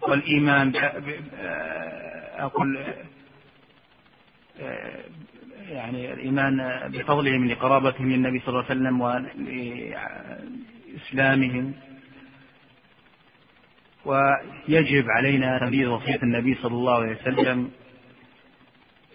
[0.03, 2.79] والإيمان آه، أقول
[4.61, 5.01] آه،
[5.71, 11.75] يعني الإيمان بفضلهم لقرابتهم للنبي صلى الله عليه وسلم ولإسلامهم
[14.05, 17.71] ويجب علينا تنفيذ وصية النبي صلى الله عليه وسلم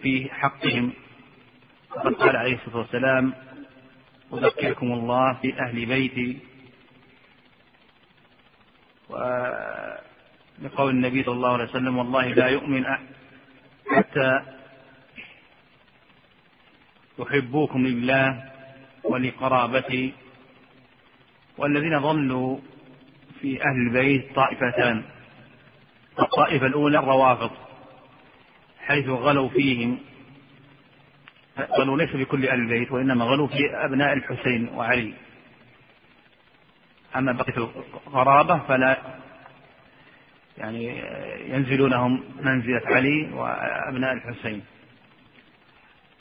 [0.02, 0.92] في حقهم
[1.96, 3.32] وقد قال عليه الصلاة والسلام
[4.32, 6.38] أذكركم الله في أهل بيتي
[9.08, 9.24] ولقول
[10.90, 12.84] النبي صلى الله عليه وسلم والله لا يؤمن
[13.96, 14.40] حتى
[17.18, 18.44] يحبوكم لله
[19.04, 20.12] ولقرابته
[21.58, 22.58] والذين ظلوا
[23.40, 25.02] في أهل البيت طائفتان
[26.18, 27.50] الطائفة الأولى الروافض
[28.86, 29.98] حيث غلوا فيهم
[31.78, 35.14] غلوا ليس بكل أهل البيت وإنما غلوا في أبناء الحسين وعلي
[37.16, 38.96] أما بقية القرابة فلا
[40.58, 41.02] يعني
[41.56, 44.62] ينزلونهم منزلة علي وأبناء الحسين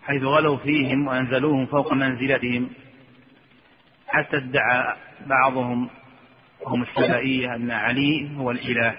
[0.07, 2.69] حيث غلوا فيهم وأنزلوهم فوق منزلتهم
[4.07, 4.95] حتى ادعى
[5.25, 5.89] بعضهم
[6.61, 8.97] وهم السبائية أن علي هو الإله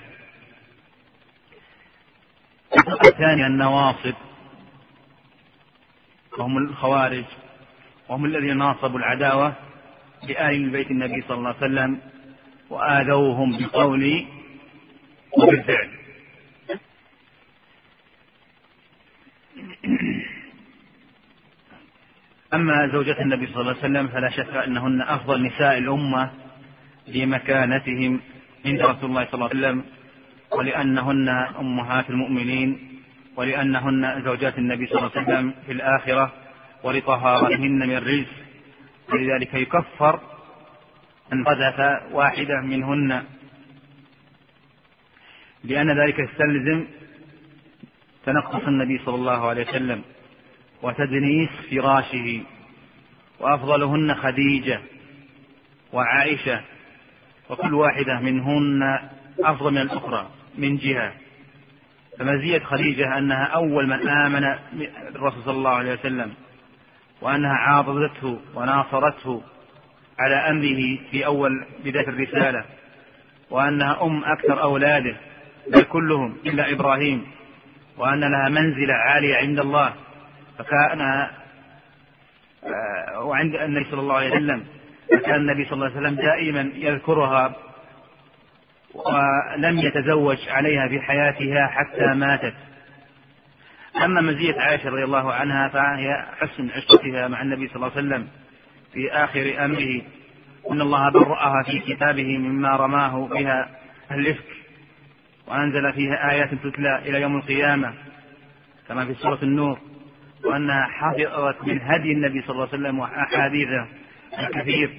[3.07, 4.15] الثاني النواصب
[6.39, 7.25] وهم الخوارج
[8.09, 9.53] وهم الذين ناصبوا العداوة
[10.29, 12.01] لآل بيت النبي صلى الله عليه وسلم
[12.71, 14.27] وآذوهم بقول
[15.33, 15.97] وبالفعل
[22.57, 26.31] أما زوجة النبي صلى الله عليه وسلم فلا شك أنهن أفضل نساء الأمة
[27.09, 28.21] لمكانتهم
[28.67, 29.85] عند رسول الله صلى الله عليه وسلم
[30.59, 31.29] ولأنهن
[31.59, 32.79] أمهات المؤمنين
[33.37, 36.33] ولأنهن زوجات النبي صلى الله عليه وسلم في الآخرة
[36.85, 38.29] ولطهارتهن من الرزق
[39.13, 40.21] ولذلك يكفر
[41.33, 43.23] أن قذف واحدة منهن
[45.65, 46.87] لأن ذلك يستلزم
[48.27, 50.03] تنقص النبي صلى الله عليه وسلم
[50.83, 52.41] وتدنيس فراشه
[53.41, 54.81] وافضلهن خديجه
[55.93, 56.61] وعائشه
[57.51, 58.81] وكل واحده منهن
[59.41, 60.29] افضل من الاخرى
[60.59, 61.13] من جهه
[62.19, 64.59] فمزيه خديجه انها اول من امن
[65.13, 66.33] بالرسول صلى الله عليه وسلم
[67.21, 69.43] وانها عاضدته وناصرته
[70.19, 71.53] على امره في اول
[71.85, 72.65] بدايه الرساله
[73.51, 75.17] وانها ام اكثر اولاده
[75.73, 77.27] بل كلهم الا ابراهيم
[77.99, 79.93] وان لها منزله عاليه عند الله
[80.59, 81.01] فكان
[82.65, 84.65] آه، وعند النبي صلى الله عليه وسلم
[85.19, 87.57] فكان النبي صلى الله عليه وسلم دائما يذكرها
[88.95, 92.55] ولم يتزوج عليها في حياتها حتى ماتت
[94.05, 98.29] أما مزية عائشة رضي الله عنها فهي حسن عشرتها مع النبي صلى الله عليه وسلم
[98.93, 100.03] في آخر أمره
[100.71, 103.69] إن الله برأها في كتابه مما رماه بها
[104.13, 104.57] الإفك
[105.47, 107.95] وأنزل فيها آيات تتلى إلى يوم القيامة
[108.89, 109.81] كما في سورة النور
[110.47, 113.87] وأنها حفظت من هدي النبي صلى الله عليه وسلم وأحاديثه
[114.39, 114.91] الكثير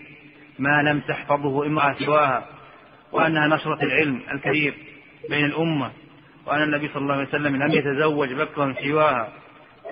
[0.59, 2.45] ما لم تحفظه امرأة سواها
[3.11, 4.73] وأنها نشرت العلم الكثير
[5.29, 5.91] بين الأمة
[6.45, 9.33] وأن النبي صلى الله عليه وسلم لم يتزوج بكرا سواها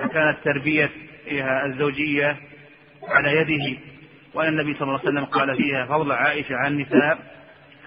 [0.01, 2.37] فكانت تربيتها الزوجية
[3.07, 3.79] على يده
[4.33, 7.19] وأن النبي صلى الله عليه وسلم قال فيها فضل عائشة على النساء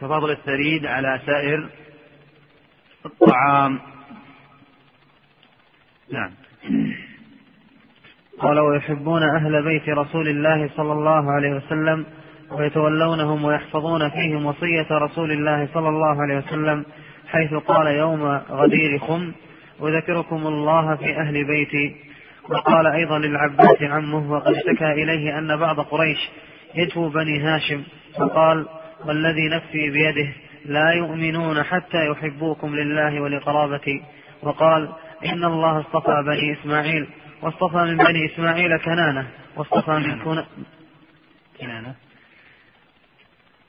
[0.01, 1.69] كفضل الثريد على سائر
[3.07, 3.81] الطعام
[6.13, 6.33] نعم
[8.41, 12.07] قال ويحبون أهل بيت رسول الله صلى الله عليه وسلم
[12.59, 16.85] ويتولونهم ويحفظون فيهم وصية رسول الله صلى الله عليه وسلم
[17.29, 19.33] حيث قال يوم غدير خم
[19.83, 21.97] أذكركم الله في أهل بيتي
[22.51, 26.19] وقال أيضا للعباس عمه وقد اشتكى إليه أن بعض قريش
[26.75, 27.83] يتفو بني هاشم
[28.19, 28.67] فقال
[29.07, 30.29] والذي نفسي بيده
[30.67, 34.03] لا يؤمنون حتى يحبوكم لله ولقرابتي
[34.43, 34.89] وقال
[35.27, 37.07] إن الله اصطفى بني إسماعيل
[37.43, 40.47] واصطفى من بني إسماعيل كنانة واصطفى من كنا
[41.61, 41.95] كنانة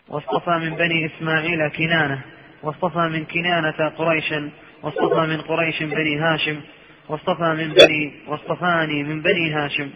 [0.08, 2.22] واصطفى من بني إسماعيل كنانة
[2.64, 4.50] واصطفى من كنانة قريشا
[4.84, 6.62] واصطفى من قريش بني هاشم
[7.08, 9.90] واصطفى من بني واصطفاني من بني هاشم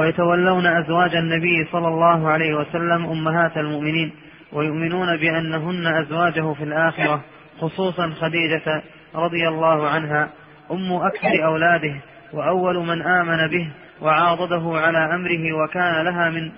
[0.00, 4.12] ويتولون أزواج النبي صلى الله عليه وسلم أمهات المؤمنين
[4.52, 7.24] ويؤمنون بأنهن أزواجه في الآخرة
[7.60, 8.82] خصوصا خديجة
[9.14, 10.32] رضي الله عنها
[10.70, 12.00] أم أكثر أولاده
[12.32, 13.70] وأول من آمن به
[14.02, 16.52] وعاضده على أمره وكان لها من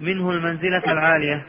[0.00, 1.42] منه المنزلة العالية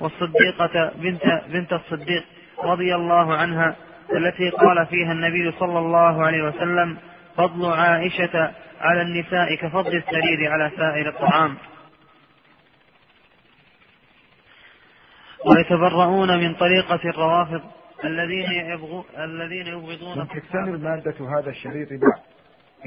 [0.00, 2.24] والصديقة بنت, بنت الصديق
[2.64, 3.76] رضي الله عنها
[4.16, 6.96] التي قال فيها النبي صلى الله عليه وسلم
[7.36, 8.50] فضل عائشة
[8.80, 11.56] على النساء كفضل السرير على سائر الطعام
[15.46, 17.60] ويتبرؤون من طريقة الروافض
[18.04, 22.20] الذين يبغو الذين يبغضون تستمر مادة هذا الشريط بعد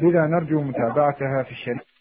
[0.03, 1.94] لذا نرجو متابعتها في الشريط